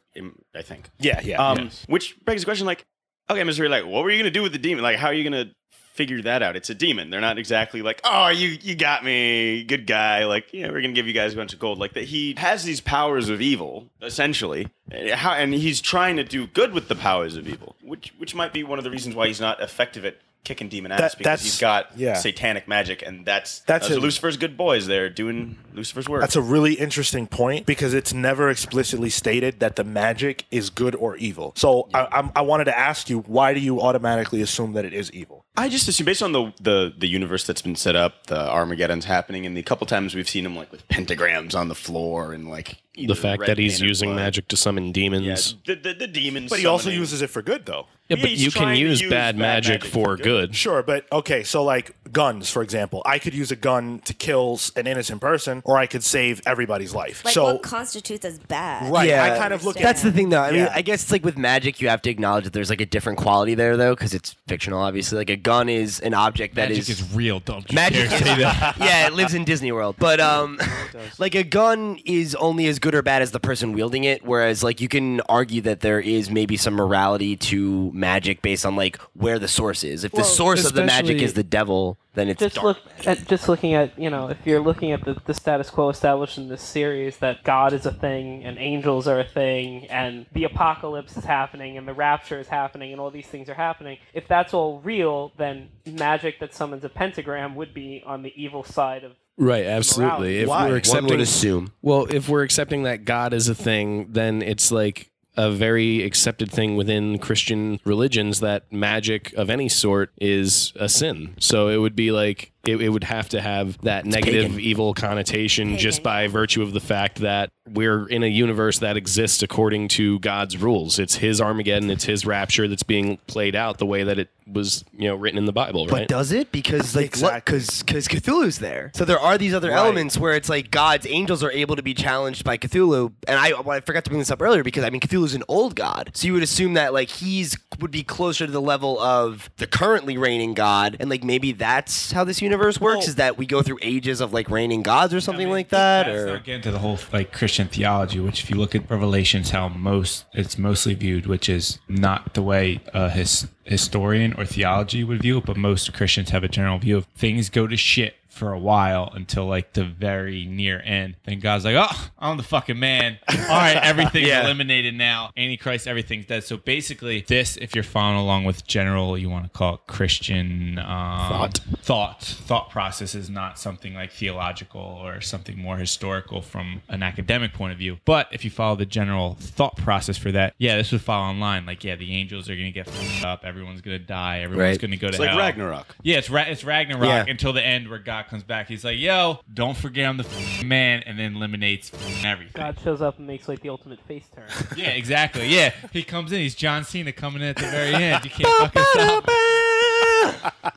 [0.56, 0.90] I think.
[1.00, 1.46] Yeah, yeah.
[1.46, 2.86] Um, Which begs the question, like,
[3.30, 3.70] okay, Mr.
[3.70, 4.84] Like, what were you gonna do with the demon?
[4.84, 5.52] Like, how are you gonna
[5.94, 6.56] figure that out?
[6.56, 7.10] It's a demon.
[7.10, 10.26] They're not exactly like, oh, you you got me, good guy.
[10.26, 11.80] Like, yeah, we're gonna give you guys a bunch of gold.
[11.80, 14.68] Like that, he has these powers of evil, essentially.
[14.92, 18.36] Uh, How, and he's trying to do good with the powers of evil, which which
[18.36, 21.18] might be one of the reasons why he's not effective at kicking demon ass That-
[21.18, 22.16] because he's got yeah.
[22.16, 24.88] satanic magic, and that's That's those are Lucifer's good boys.
[24.88, 26.22] They're doing Lucifer's work.
[26.22, 30.96] That's a really interesting point because it's never explicitly stated that the magic is good
[30.96, 31.54] or evil.
[31.56, 34.94] So I, I'm, I wanted to ask you, why do you automatically assume that it
[34.94, 35.46] is evil?
[35.56, 39.06] I just assume based on the, the the universe that's been set up, the Armageddon's
[39.06, 42.50] happening, and the couple times we've seen him like with pentagrams on the floor and
[42.50, 44.16] like The fact that he's using blood.
[44.16, 45.56] magic to summon demons.
[45.66, 46.50] Yeah, the, the, the demons.
[46.50, 47.86] But he also uses it for good, though.
[48.10, 50.24] Yeah, but he's you can use, use bad, bad magic, magic for for good.
[50.50, 50.56] good.
[50.56, 54.60] Sure, but okay, so like guns, for example, I could use a gun to kill
[54.76, 57.24] an innocent person, or I could save everybody's life.
[57.24, 58.92] like so what constitutes as bad?
[58.92, 60.42] Right, Yeah, I kind of look at That's the thing, though.
[60.42, 62.82] I mean, I guess it's like with magic, you have to acknowledge that there's like
[62.82, 64.80] a different quality there, though, because it's fictional.
[64.80, 67.40] Obviously, like a gun is an object that Magic is is real.
[67.40, 68.78] Don't you Magic dare say that.
[68.80, 69.96] yeah, it lives in Disney World.
[69.98, 70.60] But um,
[71.20, 74.26] like a gun is only as good or bad as the person wielding it.
[74.26, 78.76] Whereas like you can argue that there is maybe some morality to magic based on
[78.76, 80.04] like where the source is.
[80.04, 82.66] If the source of the magic is the devil, then it's just dark.
[82.66, 85.90] look at just looking at you know if you're looking at the, the status quo
[85.90, 90.26] established in this series that God is a thing and angels are a thing and
[90.34, 93.98] the apocalypse is happening and the rapture is happening and all these things are happening
[94.14, 98.64] if that's all real then magic that summons a pentagram would be on the evil
[98.64, 100.40] side of Right, absolutely.
[100.42, 100.70] If Why?
[100.70, 101.74] We're accepting, One would assume.
[101.82, 106.52] well, if we're accepting that God is a thing, then it's like a very accepted
[106.52, 111.36] thing within Christian religions that magic of any sort is a sin.
[111.40, 114.60] So it would be like it, it would have to have that negative pagan.
[114.60, 119.42] evil connotation just by virtue of the fact that we're in a universe that exists
[119.44, 121.00] according to God's rules.
[121.00, 124.84] It's his Armageddon, it's his rapture that's being played out the way that it was,
[124.98, 126.52] you know, written in the Bible, But does it?
[126.52, 127.58] Because like Exactly.
[127.60, 128.92] because because Cthulhu's there.
[128.94, 129.78] So there are these other Right.
[129.78, 133.14] elements where it's like God's angels are able to be challenged by Cthulhu.
[133.28, 135.44] And I well, I forgot to bring this up earlier because I mean Cthulhu's an
[135.48, 136.12] old god.
[136.14, 139.66] So you would assume that like he's would be closer to the level of the
[139.68, 143.46] currently reigning god and like maybe that's how this universe works Well- is that we
[143.46, 146.72] go through ages of like reigning gods or something like that or not getting to
[146.72, 150.94] the whole like Christian theology, which if you look at Revelations, how most it's mostly
[150.94, 155.56] viewed, which is not the way a his, historian or theology would view it, but
[155.58, 159.46] most Christians have a general view of things go to shit for a while until
[159.46, 161.16] like the very near end.
[161.26, 163.20] Then God's like, oh, I'm the fucking man.
[163.30, 164.44] All right, everything's Yeah.
[164.44, 165.32] eliminated now.
[165.38, 166.44] Antichrist, everything's dead.
[166.44, 170.80] So basically, this, if you're following along with general, you want to call it Christian
[170.80, 171.60] um, Thought.
[171.78, 177.54] thought thought process is not something like theological or something more historical from an academic
[177.54, 180.92] point of view but if you follow the general thought process for that yeah this
[180.92, 184.40] would follow online like yeah the angels are gonna get fucked up everyone's gonna die
[184.40, 184.82] everyone's Right.
[184.82, 185.96] gonna go It's to like hell Ragnarok.
[186.04, 187.26] yeah it's, Ra- it's ragnarok Yeah.
[187.28, 190.28] until the end where god comes back he's like yo don't forget i'm the
[190.66, 191.92] man and then eliminates
[192.24, 194.46] everything God shows up and makes like the ultimate face turn.
[194.78, 198.24] yeah exactly yeah he comes in he's john cena coming in at the very end
[198.24, 199.26] you can't fucking stop
[200.56, 200.72] I,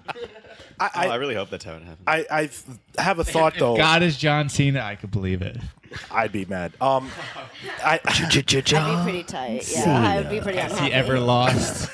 [0.78, 2.03] Oh, I I, really hope that's how it happens.
[2.07, 2.51] I, I
[3.03, 3.76] have a thought if though.
[3.78, 5.57] god is john cena i could believe it
[6.11, 6.72] I'd be mad.
[6.80, 7.09] Um,
[7.82, 9.70] I, I'd be pretty tight.
[9.72, 10.90] Yeah, I would be pretty has unhappy.
[10.90, 11.88] he ever lost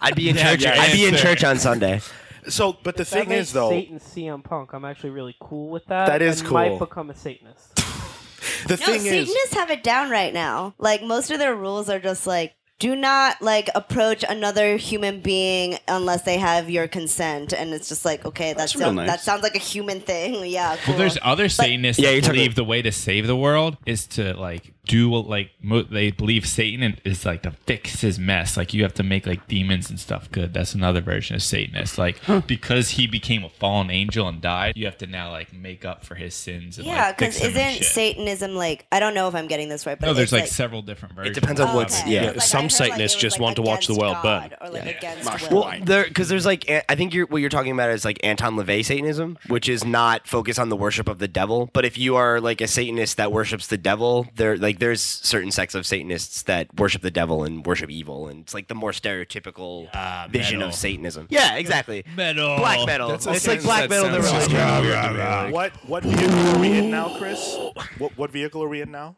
[0.00, 2.00] I'd be in Yeah, church yeah, I'd be in church on Sunday.
[2.48, 4.72] So, but the That thing makes is though, Satan CM Punk.
[4.72, 6.06] I'm actually really cool with that.
[6.06, 6.54] That is and cool.
[6.58, 7.74] Might become a Satanist.
[8.66, 10.74] the No, thing is, Satanists have it down right now.
[10.78, 15.78] Like most of their rules are just like do not like approach another human being
[15.86, 19.08] unless they have your consent, and it's just like okay, that That's sounds nice.
[19.08, 20.44] that sounds like a human thing.
[20.50, 20.94] Yeah, cool.
[20.94, 23.76] Well, there's other Satanists Yeah, that you're talking- believe the way to save the world
[23.86, 28.56] is to like do like mo- they believe Satan is like to fix his mess.
[28.56, 30.52] Like you have to make like demons and stuff good.
[30.52, 31.98] That's another version of Satanist.
[31.98, 32.18] Like
[32.48, 36.04] because he became a fallen angel and died, you have to now like make up
[36.04, 36.78] for his sins.
[36.78, 37.86] And, yeah, because him and isn't shit.
[37.86, 40.46] Satanism like I don't know if I'm getting this right, but No, there's it's like,
[40.48, 41.36] several different versions.
[41.36, 42.10] It depends on Oh, what's- okay.
[42.14, 42.22] yeah.
[42.24, 44.22] It's like, Some I heard, like, Satanists just like, want to watch the against world
[44.22, 44.50] burn.
[44.60, 44.90] Or like Yeah.
[44.90, 45.60] against will.
[45.62, 48.56] Well, there because there's like I think you're what you're talking about is like Anton
[48.56, 51.70] LaVey Satanism, which is not focused on the worship of the devil.
[51.72, 55.50] But if you are like a Satanist that worships the devil, there like there's certain
[55.50, 58.90] sects of Satanists that worship the devil and worship evil, and it's like the more
[58.92, 60.68] stereotypical Ah, vision metal.
[60.70, 61.26] of Satanism.
[61.30, 62.04] Yeah, exactly.
[62.16, 62.56] metal.
[62.56, 63.08] Black metal.
[63.08, 64.08] That's- it's like black metal.
[64.10, 64.58] The sounds religion.
[64.58, 67.56] so weird to me, like- what what vehicle are we in now, Chris?
[67.98, 69.16] What what vehicle are we in now?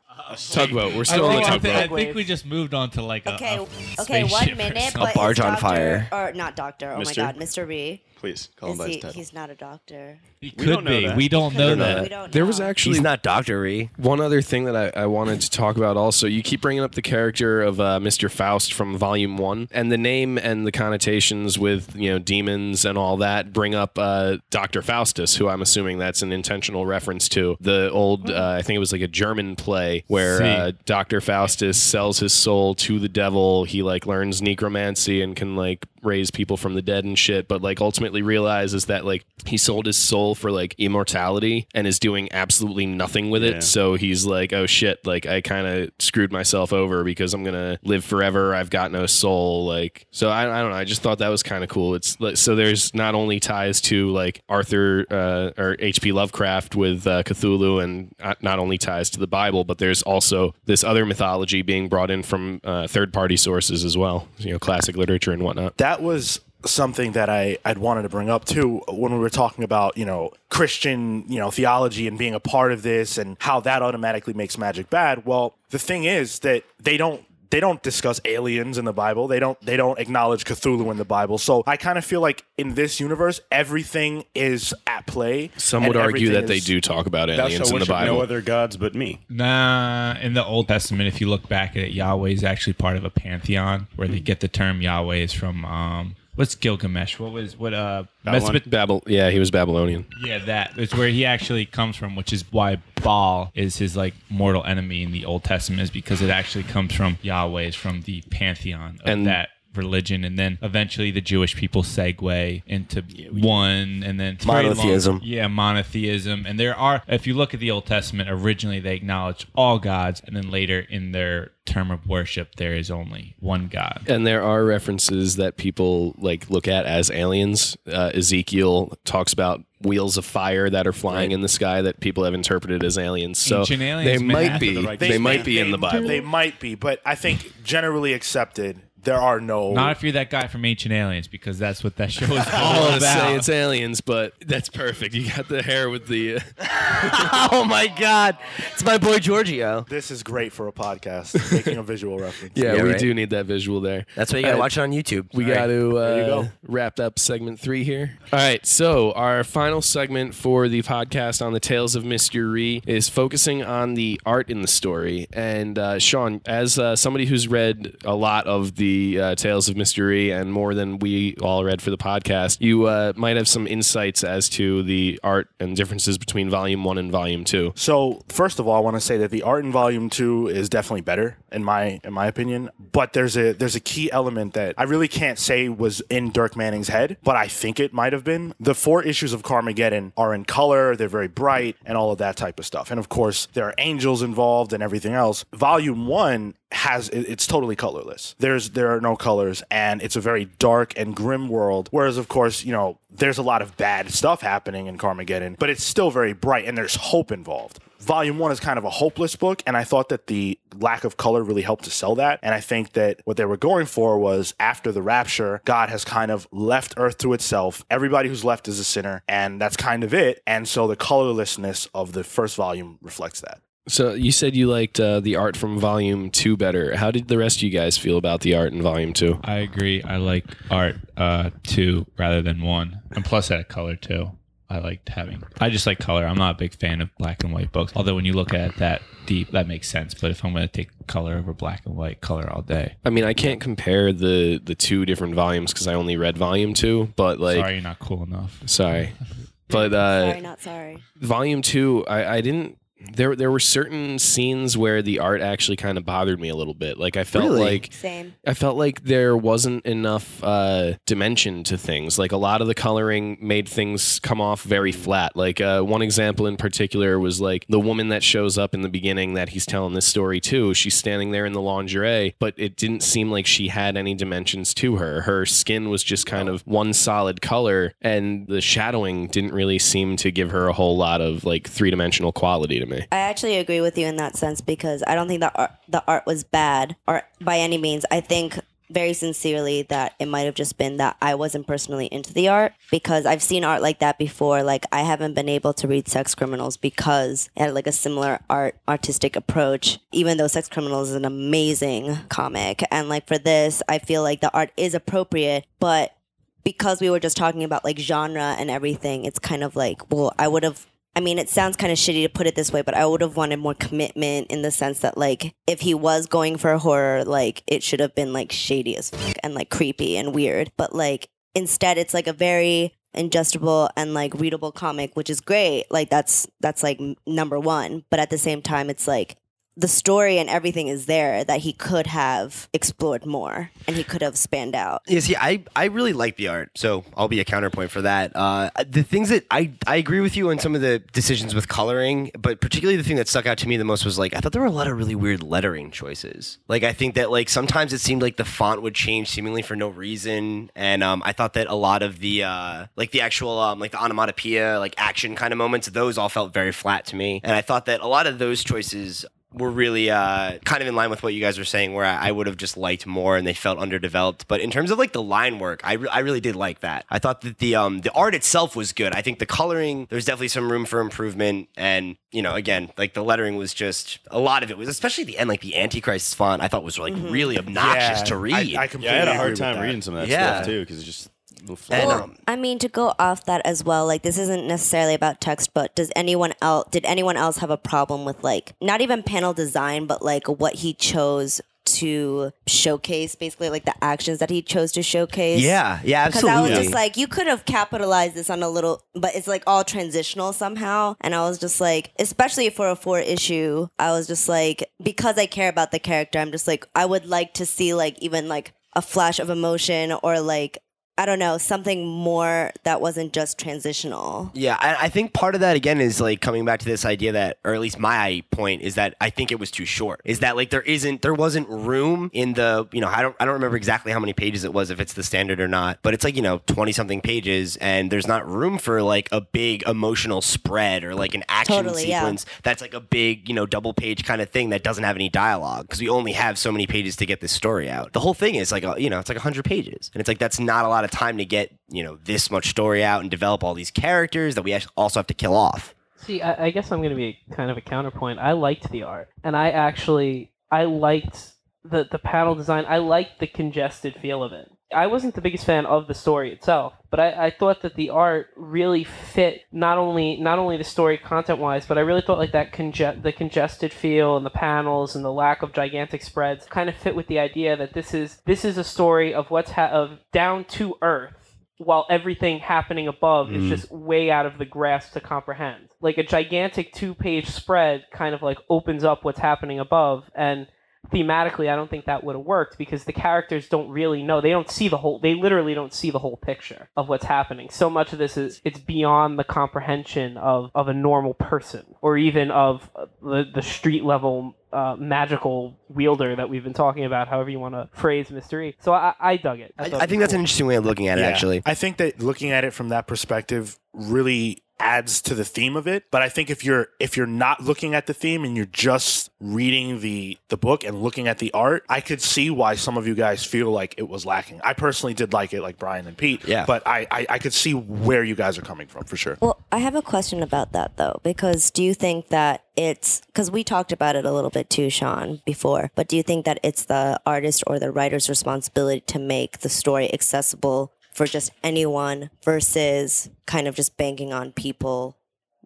[0.51, 0.95] Tugboat.
[0.95, 3.27] We're still on the think, I, think, I think we just moved on to like
[3.27, 3.62] a, Okay, a
[4.03, 5.01] okay, one spaceship or minute, something.
[5.03, 6.09] but barge is on Doctor- fire.
[6.12, 6.93] Or not doctor.
[6.93, 7.21] Oh Mister?
[7.23, 7.67] my god, Mr.
[7.67, 8.03] Rhee.
[8.17, 9.15] Please call him Is by his he, title.
[9.21, 10.19] he's not a doctor.
[10.41, 11.07] He We could don't know be.
[11.09, 11.17] that.
[11.17, 12.03] We don't know don't know that.
[12.05, 12.65] We don't There was know.
[12.67, 13.91] actually He's not Doctor Rhee.
[13.99, 16.95] One other thing that I, I wanted to talk about also, you keep bringing up
[16.95, 18.31] the character of uh, Mr.
[18.31, 22.97] Faust from Volume 1, and the name and the connotations with, you know, demons and
[22.97, 24.81] all that bring up uh, Dr.
[24.81, 27.59] Faustus, who I'm assuming that's an intentional reference to.
[27.61, 31.21] The old, uh, I think it was like a German play where uh, Dr.
[31.21, 33.65] Faustus sells his soul to the devil.
[33.65, 37.63] He, like, learns necromancy and can, like, raise people from the dead and shit, but,
[37.63, 42.29] like, ultimately realizes that, like, he sold his soul for, like, immortality and is doing
[42.33, 43.55] absolutely nothing with it.
[43.55, 43.61] Yeah.
[43.61, 47.79] So he's like, oh shit, like I kind of screwed myself over because I'm gonna
[47.83, 48.55] live forever.
[48.55, 49.67] I've got no soul.
[49.67, 50.77] Like, so I, I don't know.
[50.77, 51.95] I just thought that was kind of cool.
[51.95, 56.13] It's like, so there's not only ties to like Arthur uh, or H.P.
[56.13, 60.55] Lovecraft with uh, Cthulhu, and not- not only ties to the Bible, but there's also
[60.65, 64.29] this other mythology being brought in from uh, third party sources as well.
[64.39, 65.77] You know, classic literature and whatnot.
[65.79, 69.64] That was something that I I'd wanted to bring up too when we were talking
[69.64, 73.61] about you know Christian you know theology and being a part of this and how
[73.61, 75.26] that automatically makes magic bad.
[75.26, 77.24] Well, the thing is that they don't
[77.55, 79.29] they don't discuss aliens in the Bible.
[79.29, 81.39] They don't they don't acknowledge Cthulhu in the Bible.
[81.39, 85.53] So I kind of feel like in this universe everything is at play.
[85.57, 88.15] Some would argue everything that they do talk about aliens in the Bible.
[88.17, 89.21] no other gods but me.
[89.29, 92.97] Nah, in the Old Testament, if you look back at it, Yahweh is actually part
[92.97, 95.65] of a pantheon where they get the term Yahweh is from.
[95.65, 97.18] Um, what's Gilgamesh?
[97.18, 97.74] What was what?
[97.74, 98.62] Uh, Babylon?
[98.66, 100.07] Babel, yeah, he was Babylonian.
[100.24, 104.14] yeah, that it's where he actually comes from, which is why Baal is his like
[104.28, 108.03] mortal enemy in the Old Testament, is because it actually comes from Yahweh, is from
[108.03, 113.03] the pantheon of And that religion, and then eventually the Jewish people segue into
[113.33, 115.20] one, and then it's very long- Monotheism.
[115.22, 116.45] yeah, monotheism.
[116.47, 120.22] And there are, if you look at the Old Testament, originally they acknowledge all gods,
[120.27, 124.03] and then later in their term of worship, there is only one God.
[124.07, 127.77] And there are references that people like look at as aliens.
[127.91, 132.25] Uh, Ezekiel talks about wheels of fire that are flying in the sky that people
[132.25, 133.39] have interpreted as aliens.
[133.39, 134.75] So aliens, they might be.
[134.75, 136.07] the right They, might be in the Bible.
[136.09, 139.73] They might be, but I think generally accepted, there are no.
[139.73, 142.61] Not if you're that guy from Ancient Aliens, because that's what that show is I
[142.63, 143.37] all want to say about.
[143.37, 145.15] it's aliens, but that's perfect.
[145.15, 146.37] You got the hair with the.
[146.37, 146.41] Uh,
[147.53, 148.37] oh my God,
[148.73, 149.85] it's my boy Giorgio.
[149.89, 152.53] this is great for a podcast, making a visual reference.
[152.57, 152.99] yeah, Yeah, we right.
[152.99, 154.07] do need that visual there.
[154.17, 155.27] That's why you gotta Uh, watch it on YouTube.
[155.35, 155.57] We All right.
[155.57, 156.49] got to uh, There you go.
[156.67, 158.19] wrap up segment three here.
[158.33, 162.51] All right, so our final segment for the podcast on the Tales of Mr.
[162.53, 165.27] Rhee is focusing on the art in the story.
[165.33, 169.76] And uh, Sean, as uh, somebody who's read a lot of the uh, Tales of
[169.76, 173.49] Mister Rhee and more than we all read for the podcast, you uh, might have
[173.49, 177.72] some insights as to the art and differences between Volume One and Volume Two.
[177.74, 180.68] So first of all, I want to say that the art in Volume Two is
[180.68, 182.70] definitely better in my in my opinion.
[182.92, 186.57] But there's a there's a key element that I really can't say was in Dirk
[186.57, 188.55] Manning's head, but I think it might have been.
[188.61, 192.36] The four issues of Karmageddon are in color, they're very bright, and all of that
[192.36, 192.90] type of stuff.
[192.90, 195.45] And of course, there are angels involved and everything else.
[195.53, 198.35] Volume One has it's totally colorless.
[198.39, 201.89] There's there are no colors, and it's a very dark and grim world.
[201.91, 205.70] Whereas, of course, you know there's a lot of bad stuff happening in Karmageddon, but
[205.70, 207.79] it's still very bright and there's hope involved.
[208.01, 211.16] Volume one is kind of a hopeless book, and I thought that the lack of
[211.16, 212.39] color really helped to sell that.
[212.43, 216.05] And I think that what they were going for was after the rapture, God has
[216.05, 217.83] kind of left Earth to itself.
[217.91, 220.43] Everybody who's left is a sinner, and that's kind of it.
[220.47, 223.62] And so the colorlessness of the first volume reflects that.
[223.87, 226.97] So you said you liked uh, the art from Volume Two better.
[226.97, 229.39] How did the rest of you guys feel about the art in Volume Two?
[229.45, 230.03] I agree.
[230.03, 234.30] I like art uh, two rather than one, and plus that color too.
[234.70, 235.43] I liked having.
[235.61, 236.24] I just like color.
[236.26, 237.93] I'm not a big fan of black and white books.
[237.95, 240.14] Although when you look at it that deep, that makes sense.
[240.14, 242.97] But if I'm going to take color over black and white, color all day.
[243.05, 246.72] I mean, I can't compare the the two different volumes because I only read Volume
[246.72, 247.12] Two.
[247.16, 248.62] But like, Sorry, you're not cool enough.
[248.66, 249.12] sorry.
[249.68, 251.03] But uh, sorry, not sorry.
[251.16, 252.78] Volume Two, I, I didn't.
[253.13, 256.75] There, there were certain scenes where the art actually kind of bothered me a little
[256.75, 256.99] bit.
[256.99, 257.61] Like I felt Really?
[257.61, 258.35] like Same.
[258.47, 262.19] I felt like there wasn't enough uh, dimension to things.
[262.19, 265.37] Like a lot of the coloring made things come off very flat.
[265.37, 268.89] Like uh, one example in particular was like the woman that shows up in the
[268.89, 270.75] beginning that he's telling this story to.
[270.75, 274.75] She's standing there in the lingerie, but it didn't seem like she had any dimensions
[274.75, 275.23] to her.
[275.23, 280.17] Her skin was just kind of one solid color, and the shadowing didn't really seem
[280.17, 282.93] to give her a whole lot of like three dimensional quality to me.
[283.12, 286.05] I actually agree with you in that sense because I don't think the art the
[286.07, 288.05] art was bad or by any means.
[288.11, 288.59] I think
[288.90, 292.72] very sincerely that it might have just been that I wasn't personally into the art
[292.90, 294.62] because I've seen art like that before.
[294.62, 298.40] Like I haven't been able to read Sex Criminals because it had like a similar
[298.49, 299.99] art artistic approach.
[300.12, 304.40] Even though Sex Criminals is an amazing comic, and like for this, I feel like
[304.40, 306.16] the art is appropriate, but
[306.62, 310.32] because we were just talking about like genre and everything, it's kind of like, well,
[310.38, 310.86] I would have.
[311.17, 313.21] I mean, it sounds kind of shitty to put it this way, but I would
[313.21, 316.79] have wanted more commitment in the sense that, like, if he was going for a
[316.79, 320.73] horror, like, it should have been like shady as fuck and like creepy and weird.
[320.77, 325.85] But like, instead, it's like a very ingestible and like readable comic, which is great.
[325.89, 328.05] Like, that's that's like number one.
[328.11, 329.37] But at the same time, it's like
[329.77, 334.22] the story and everything is there that he could have explored more and he could
[334.22, 335.03] have spanned out.
[335.07, 338.33] Yeah, see, I, I really like the art, so I'll be a counterpoint for that.
[338.35, 341.68] Uh, the things that I, I agree with you on some of the decisions with
[341.68, 344.41] coloring, but particularly the thing that stuck out to me the most was like I
[344.41, 346.59] thought there were a lot of really weird lettering choices.
[346.68, 349.77] Like I think that like sometimes it seemed like the font would change seemingly for
[349.77, 353.59] no reason, and um, I thought that a lot of the uh, like the actual
[353.59, 357.16] um, like the onomatopoeia like action kind of moments, those all felt very flat to
[357.16, 359.25] me, and I thought that a lot of those choices
[359.55, 362.29] were really uh, kind of in line with what you guys were saying, where I,
[362.29, 364.49] I would have just liked more and they felt underdeveloped.
[364.49, 367.05] But in terms of like the line work, I, re- I really did like that.
[367.09, 369.13] I thought that the um, the art itself was good.
[369.13, 371.69] I think the coloring there's definitely some room for improvement.
[371.77, 375.25] And you know, again, like the lettering was just a lot of it was, especially
[375.25, 376.61] the end, like the Antichrist font.
[376.61, 378.77] I thought was like really obnoxious Yeah, to read.
[378.77, 380.55] I, I completely Yeah, I had a hard time reading some of that Yeah.
[380.57, 381.31] stuff too because it's just
[381.65, 384.67] a little And, um, I mean, to go off that as well, like this isn't
[384.67, 388.75] necessarily about text, but does anyone else did anyone else have a problem with like
[388.81, 394.39] not even panel design, but like what he chose to showcase, basically like the actions
[394.39, 395.61] that he chose to showcase?
[395.61, 396.51] yeah, yeah, absolutely.
[396.51, 399.47] Because I was just like, you could have capitalized this on a little, but it's
[399.47, 401.17] like all transitional somehow.
[401.21, 405.39] And I was just like, especially for a four issue, I was just like, because
[405.39, 408.49] I care about the character, I'm just like, I would like to see like even
[408.49, 410.79] like a flash of emotion or like
[411.17, 414.51] I don't know, something more that wasn't just transitional.
[414.55, 417.33] Yeah, I, I think part of that again is like coming back to this idea
[417.33, 420.21] that, or at least my point is that I think it was too short.
[420.25, 423.45] Is that like there isn't, there wasn't room in the, you know, I don't, I
[423.45, 426.15] don't remember exactly how many pages it was, if it's the standard or not, but
[426.15, 429.83] it's like you know twenty something pages, and there's not room for like a big
[429.87, 432.21] emotional spread or like an action Totally, yeah.
[432.21, 435.17] sequence that's like a big, you know, double page kind of thing that doesn't have
[435.17, 438.12] any dialogue because we only have so many pages to get this story out.
[438.12, 440.11] The whole thing is like, a, you know, it's like 100 pages.
[440.15, 442.69] And it's like, that's not a lot of time to get, you know, this much
[442.69, 445.95] story out and develop all these characters that we also have to kill off.
[446.17, 448.39] See, I, I guess I'm going to be kind of a counterpoint.
[448.39, 451.53] I liked the art, and I actually I liked
[451.85, 452.85] the the panel design.
[452.89, 454.71] I liked the congested feel of it.
[454.95, 458.11] I wasn't the biggest fan of the story itself, but I, I thought that the
[458.11, 462.38] art really fit not only not only the story content wise, but I really thought
[462.38, 466.66] like that conge- the congested feel and the panels and the lack of gigantic spreads
[466.66, 469.72] kind of fit with the idea that this is this is a story of what's
[469.72, 471.45] ha- of down to earth
[471.78, 473.68] while everything happening above is mm-hmm.
[473.68, 475.88] just way out of the grasp to comprehend.
[476.01, 480.66] Like a gigantic two page spread kind of like opens up what's happening above and
[481.13, 484.41] thematically I don't think that would have worked because the characters don't really know.
[484.41, 487.69] They don't see the whole they literally don't see the whole picture of what's happening.
[487.71, 492.17] So much of this is it's beyond the comprehension of, of a normal person or
[492.17, 497.29] even of uh, the, the street level uh, magical wielder that we've been talking about,
[497.29, 498.75] however you want to phrase Mister Rhee.
[498.81, 499.73] So I, I dug it.
[499.79, 501.29] I, I think was that's an interesting way of looking at it, Yeah.
[501.29, 501.63] actually.
[501.65, 505.86] I think that looking at it from that perspective really adds to the theme of
[505.86, 506.05] it.
[506.11, 509.30] But I think if you're if you're not looking at the theme and you're just
[509.40, 513.07] reading the the book and looking at the art, I could see why some of
[513.07, 514.61] you guys feel like it was lacking.
[514.62, 516.47] I personally did like it, like Brian and Pete.
[516.47, 516.64] Yeah.
[516.66, 519.38] But I I, I could see where you guys are coming from for sure.
[519.40, 523.51] Well, I have a question about that though, because do you think that it's because
[523.51, 526.59] we talked about it a little bit too, Sean, before, but do you think that
[526.62, 532.31] it's the artist or the writer's responsibility to make the story accessible for just anyone
[532.43, 535.17] versus kind of just banking on people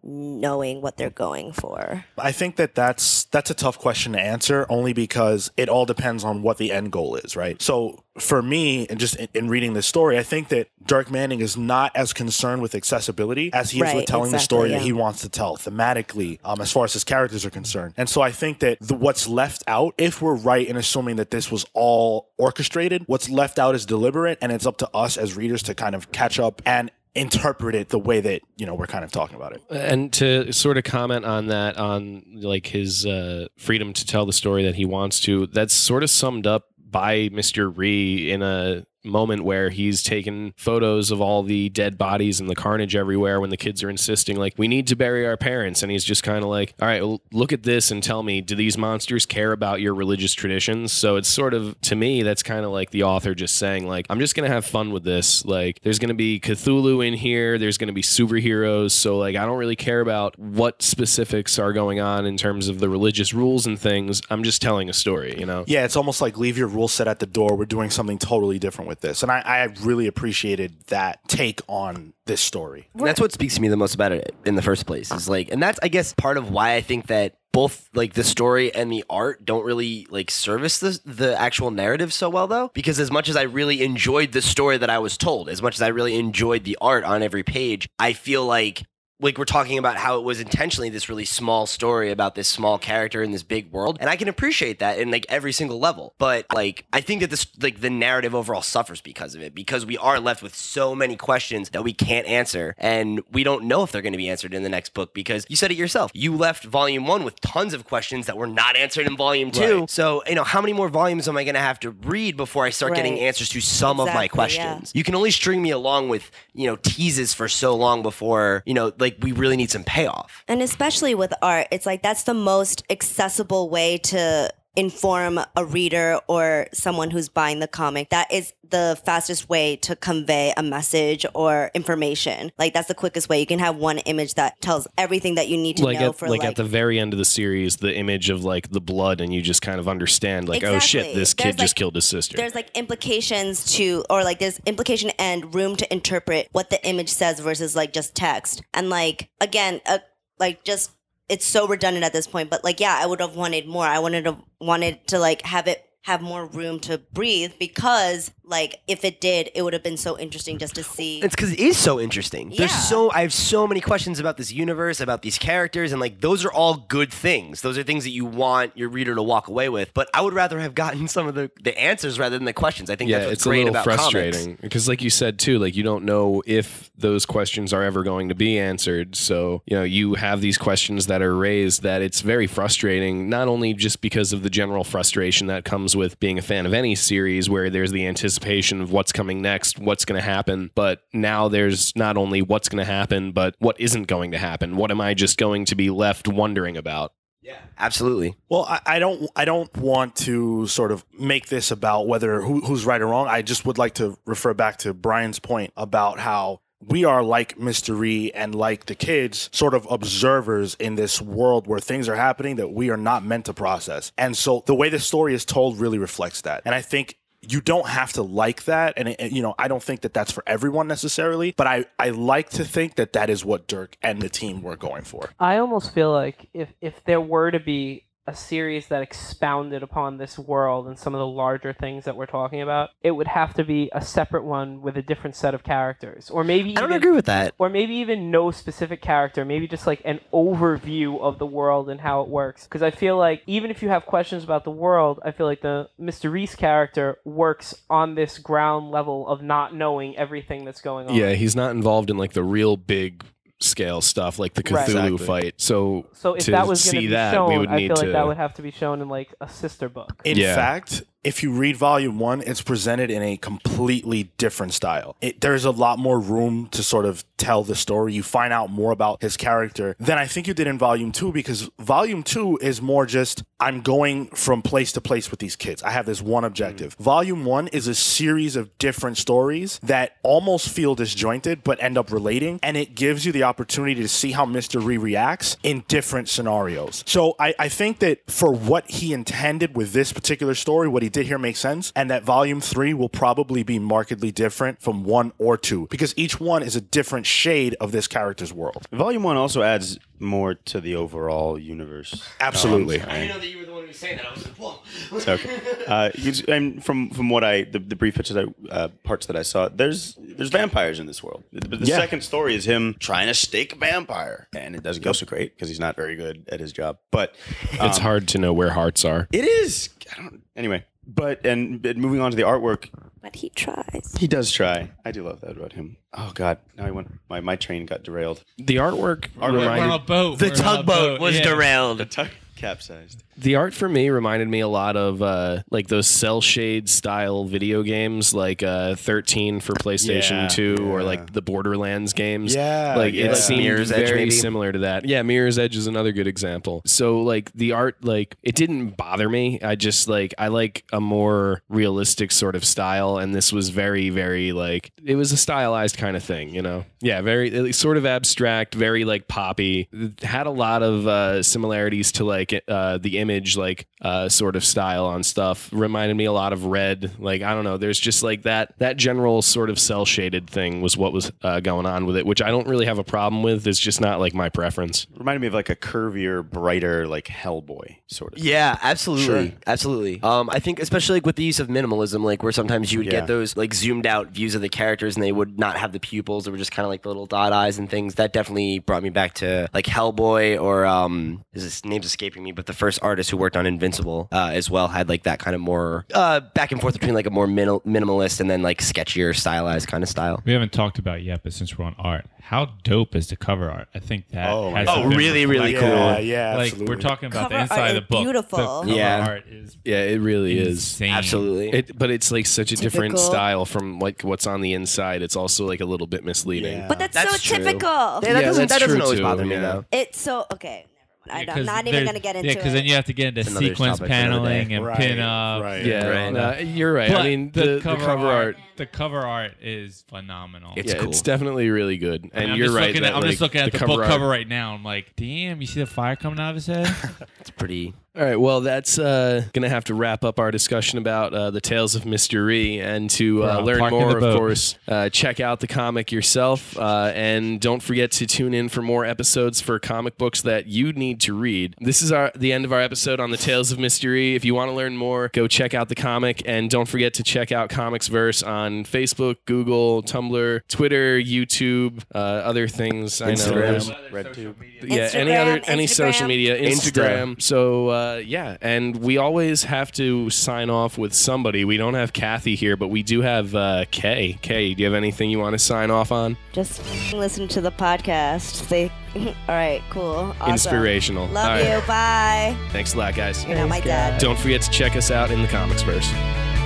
[0.03, 2.05] knowing what they're going for?
[2.17, 6.23] I think that that's that's a tough question to answer only because it all depends
[6.23, 7.61] on what the end goal is, right?
[7.61, 11.39] So for me, and just in, in reading this story, I think that Dirk Manning
[11.39, 14.69] is not as concerned with accessibility as he is Right, with telling the exactly, story
[14.71, 17.93] that he wants to tell thematically, um, as far as his characters are concerned.
[17.97, 21.31] And so I think that the, what's left out, if we're right in assuming that
[21.31, 25.35] this was all orchestrated, what's left out is deliberate, and it's up to us as
[25.35, 28.87] readers to kind of catch up and interpret it the way that you know we're
[28.87, 29.63] kind of talking about it.
[29.69, 34.33] And to sort of comment on that, on like his uh, freedom to tell the
[34.33, 37.71] story that he wants to, that's sort of summed up by Mr.
[37.75, 42.55] Rhee in a moment where he's taken photos of all the dead bodies and the
[42.55, 45.81] carnage everywhere when the kids are insisting like we need to bury our parents.
[45.81, 48.55] And he's just kind of like all right look at this and tell me do
[48.55, 50.91] these monsters care about your religious traditions?
[50.91, 54.05] So it's sort of to me that's kind of like the author just saying like
[54.09, 55.45] i'm just gonna have fun with this.
[55.45, 57.57] Like there's gonna be cthulhu in here.
[57.57, 58.91] There's gonna be superheroes.
[58.91, 62.79] So like i don't really care about what specifics are going on in terms of
[62.79, 64.21] the religious rules and things.
[64.29, 65.63] I'm just telling a story you know?
[65.67, 67.55] Yeah, it's almost like leave your rule set at the door.
[67.55, 69.23] We're doing something totally different with this.
[69.23, 72.89] And I, I really appreciated that take on this story.
[72.93, 75.29] And that's what speaks to me the most about it in the first place is
[75.29, 78.73] like and that's i guess part of why i think that both like the story
[78.73, 82.99] and the art don't really like service the the actual narrative so well though because
[82.99, 85.81] as much as i really enjoyed the story that i was told as much as
[85.81, 88.83] i really enjoyed the art on every page i feel like
[89.21, 92.77] like we're talking about how it was intentionally this really small story about this small
[92.77, 96.13] character in this big world and i can appreciate that in like every single level.
[96.17, 99.85] But like i think that this like the narrative overall suffers because of it because
[99.85, 103.83] we are left with so many questions that we can't answer and we don't know
[103.83, 106.11] if they're going to be answered in the next book because you said it yourself.
[106.13, 109.79] You left volume one with tons of questions that were not answered in volume two.
[109.81, 109.89] Right.
[109.89, 112.65] so you know how many more volumes am i going to have to read before
[112.65, 114.27] i start getting answers to some of my Exactly, yeah.
[114.27, 114.91] questions?
[114.95, 118.73] You can only string me along with you know teases for so long before you
[118.73, 120.43] know like we really need some payoff.
[120.47, 126.19] And especially with art, it's like that's the most accessible way to inform a reader
[126.27, 128.09] or someone who's buying the comic.
[128.09, 132.51] That is the fastest way to convey a message or information.
[132.57, 133.39] Like that's the quickest way.
[133.39, 136.15] You can have one image that tells everything that you need to like know at,
[136.15, 138.81] for like, like at the very end of the series the image of like the
[138.81, 141.19] blood and you just kind of understand like oh shit Exactly.
[141.19, 144.59] this kid There's, just like- killed his sister there's like implications to or like there's
[144.65, 149.29] implication and room to interpret what the image says versus like just text and like
[149.41, 149.99] again uh,
[150.39, 150.91] like just
[151.29, 153.85] it's so redundant at this point but like yeah i would have wanted more.
[153.85, 158.81] I wanted to wanted to like have it have more room to breathe because like
[158.87, 161.21] if it did, it would have been so interesting just to see.
[161.21, 162.51] It's because it is so interesting.
[162.57, 166.21] There's so I have so many questions about this universe, about these characters, and like
[166.21, 167.61] those are all good things.
[167.61, 169.93] Those are things that you want your reader to walk away with.
[169.93, 172.89] But I would rather have gotten some of the, the answers rather than the questions.
[172.89, 174.61] I think yeah, that's what's it's a great little about frustrating comics.
[174.61, 178.29] because, like you said too, like you don't know if those questions are ever going
[178.29, 179.15] to be answered.
[179.15, 183.29] So you know, you have these questions that are raised that it's very frustrating.
[183.29, 186.73] Not only just because of the general frustration that comes with being a fan of
[186.73, 191.01] any series, where there's the anticipation of what's coming next, what's going to happen, but
[191.13, 194.75] now there's not only what's going to happen, but what isn't going to happen.
[194.75, 197.13] What am I just going to be left wondering about?
[197.41, 198.35] Yeah, absolutely.
[198.49, 199.29] Well, I, I don't.
[199.35, 203.27] I don't want to sort of make this about whether who, who's right or wrong.
[203.27, 207.55] I just would like to refer back to Brian's point about how we are like.
[207.59, 212.55] E and like the kids, sort of observers in this world where things are happening
[212.57, 214.11] that we are not meant to process.
[214.17, 216.61] And so the way the story is told really reflects that.
[216.65, 219.81] And I think you don't have to like that and, it, you know i don't
[219.81, 223.45] think that that's for everyone necessarily but i i like to think that that is
[223.45, 227.21] what dirk and the team were going for I almost feel like if if there
[227.21, 231.73] were to be a series that expounded upon this world and some of the larger
[231.73, 235.01] things that we're talking about, it would have to be a separate one with a
[235.01, 237.55] different set of characters, or maybe I don't even, agree with that.
[237.57, 241.99] or maybe even no specific character, maybe just like an overview of the world and
[241.99, 242.65] how it works.
[242.65, 245.61] Because I feel like even if you have questions about the world, I feel like
[245.61, 246.31] the Mr.
[246.31, 251.15] Rhee's character works on this ground level of not knowing everything that's going on.
[251.15, 253.23] Yeah, he's not involved in like the real big
[253.61, 254.87] scale stuff like the Cthulhu Right.
[254.89, 255.25] Exactly.
[255.25, 255.53] fight.
[255.57, 257.97] So So if to that was see be that, shown, we would I need feel
[257.97, 258.11] like to.
[258.13, 260.21] that would have to be shown in like a sister book.
[260.23, 260.55] In Yeah.
[260.55, 265.17] fact, if you read volume one, it's presented in a completely different style.
[265.21, 268.13] It, there's a lot more room to sort of tell the story.
[268.13, 271.31] You find out more about his character than I think you did in volume two,
[271.31, 275.83] because volume two is more just I'm going from place to place with these kids.
[275.83, 276.97] I have this one objective.
[276.97, 277.03] Mm.
[277.03, 282.11] Volume one is a series of different stories that almost feel disjointed but end up
[282.11, 284.83] relating, and it gives you the opportunity to see how Mr.
[284.83, 287.03] Rhee reacts in different scenarios.
[287.05, 291.09] So I, I think that for what he intended with this particular story, what he
[291.09, 295.31] did here makes sense, and that volume three will probably be markedly different from one
[295.37, 298.85] or two because each one is a different shade of this character's world.
[298.91, 302.27] Volume one also adds more to the overall universe.
[302.41, 302.99] Absolutely.
[302.99, 304.25] Um, I didn't know that you were the one who was saying that.
[304.25, 304.75] I was like, whoa.
[305.17, 305.59] It's okay.
[305.87, 309.25] Uh, you just- and from from what I the, the brief pictures I, uh, parts
[309.27, 311.43] that I saw, there's there's vampires in this world.
[311.53, 311.97] But the Yeah.
[311.97, 315.55] second story is him trying to stake a vampire, and it doesn't go so great
[315.55, 316.97] because he's not very good at his job.
[317.11, 317.33] But
[317.71, 319.27] it's um, hard to know where hearts are.
[319.31, 319.89] It is.
[320.11, 320.41] I don't.
[320.55, 322.89] Anyway, but and, and moving on to the artwork,
[323.21, 324.15] but he tries.
[324.17, 324.91] he does try.
[325.05, 325.97] I do love that about him.
[326.13, 327.11] Oh God, now I went.
[327.29, 328.43] My my train got derailed.
[328.57, 330.39] The artwork We're, we're on a boat.
[330.39, 331.43] The We're on a tugboat boat, was yeah.
[331.43, 331.97] derailed.
[331.99, 333.23] The tug capsized.
[333.39, 337.45] The art for me reminded me a lot of uh, like those cel shade style
[337.45, 342.53] video games, like uh, 13 for PlayStation Yeah, 2, or like the Borderlands games.
[342.53, 343.31] Yeah, like yeah.
[343.31, 344.31] it seemed Mirror's very maybe?
[344.31, 345.05] similar to that.
[345.05, 346.81] Yeah, Mirror's Edge is another good example.
[346.85, 349.61] So like the art, like it didn't bother me.
[349.61, 354.09] I just like I like a more realistic sort of style, and this was very
[354.09, 356.83] very like it was a stylized kind of thing, you know.
[356.99, 359.87] Yeah, very it was sort of abstract, very like poppy.
[359.93, 364.55] It had a lot of uh, similarities to like uh, the image like uh, sort
[364.55, 365.69] of style on stuff.
[365.71, 367.11] Reminded me a lot of Red.
[367.19, 367.77] Like I don't know.
[367.77, 371.59] There's just like that that general sort of cel shaded thing was what was uh,
[371.59, 373.65] going on with it, which I don't really have a problem with.
[373.67, 375.07] It's just not like my preference.
[375.15, 378.39] Reminded me of like a curvier, brighter, like Hellboy sort of.
[378.39, 379.57] Yeah, absolutely, Sure.
[379.67, 380.21] absolutely.
[380.23, 383.05] Um, I think especially like with the use of minimalism, like where sometimes you would
[383.07, 383.11] Yeah.
[383.19, 385.99] get those like zoomed out views of the characters, and they would not have the
[385.99, 388.15] pupils; they were just kind of like the little dot eyes and things.
[388.15, 392.51] That definitely brought me back to like Hellboy or um, is his name's escaping me,
[392.51, 395.53] but the first artist who worked on Invincible uh, as well had like that kind
[395.53, 398.79] of more uh, back and forth between like a more minimal, minimalist and then like
[398.79, 400.41] sketchier, stylized kind of style.
[400.45, 403.35] We haven't talked about it yet, but since we're on art, how dope is the
[403.35, 403.89] cover art?
[403.93, 405.03] I think that Oh has God.
[405.03, 405.79] been Oh, really, really reflected.
[405.95, 406.05] cool.
[406.05, 406.95] Yeah, yeah, Like absolutely.
[406.95, 408.23] we're talking about Cover the inside art of the book.
[408.23, 408.57] beautiful.
[408.57, 409.27] The cover Yeah.
[409.27, 411.01] art is Yeah, it really is.
[411.01, 411.69] Absolutely.
[411.73, 415.21] It, but it's like such a different style from like what's on the inside.
[415.21, 416.77] It's also like a little bit misleading.
[416.79, 416.87] Yeah.
[416.87, 417.65] But that's, That's so true.
[417.65, 417.89] typical.
[417.89, 419.61] Yeah, that Yeah, doesn't, that's that doesn't true, always too, bother me yeah.
[419.61, 419.85] though.
[419.91, 420.85] It's so okay.
[421.25, 421.47] Never mind.
[421.47, 423.27] Yeah, I'm 'cause not even gonna get into Yeah, because then you have to get
[423.37, 424.63] into sequence topic for another day.
[424.63, 425.61] paneling and Right, pin up.
[425.63, 425.85] right.
[425.85, 426.33] Yeah, Right.
[426.33, 427.09] no, you're right.
[427.11, 430.73] But I mean, the, the cover, art, the cover art is phenomenal.
[430.75, 431.09] It's yeah, cool.
[431.09, 432.25] it's definitely really good.
[432.33, 432.87] I And mean, I'm you're right.
[432.87, 434.73] Looking that, at, I'm just looking at the, cover book art- cover right now.
[434.73, 436.87] I'm like, damn, you see the fire coming out of his head?
[437.39, 440.97] It's pretty All right, well, that's uh, going to have to wrap up our discussion
[440.97, 442.79] about uh, the Tales of Mister Rhee.
[442.81, 446.77] And to uh, We're learn more, of course, uh, check out the comic yourself.
[446.77, 450.91] Uh, and don't forget to tune in for more episodes for comic books that you
[450.91, 451.75] need to read.
[451.79, 454.35] This is our the end of our episode on the Tales of Mister Rhee.
[454.35, 456.41] If you want to learn more, go check out the comic.
[456.45, 462.67] And don't forget to check out ComicsVerse on Facebook, Google, Tumblr, Twitter, YouTube, uh, other
[462.67, 463.21] things.
[463.21, 463.43] I know.
[463.45, 464.55] There's- Instagram, RedTube.
[464.83, 466.91] yeah any other Instagram, any social media Insta.
[466.91, 471.93] instagram so uh, yeah and we always have to sign off with somebody we don't
[471.95, 475.37] have kathy here but we do have uh, kay kay do you have anything you
[475.39, 476.81] want to sign off on Just
[477.13, 478.67] listen to the podcast.
[478.69, 480.51] They, all right, cool, awesome.
[480.53, 481.81] inspirational Love All right.
[481.81, 481.87] you.
[481.87, 482.57] Bye.
[482.71, 484.19] thanks a lot guys You're not my dad.
[484.21, 486.58] don't forget to check us out in the ComicsVerse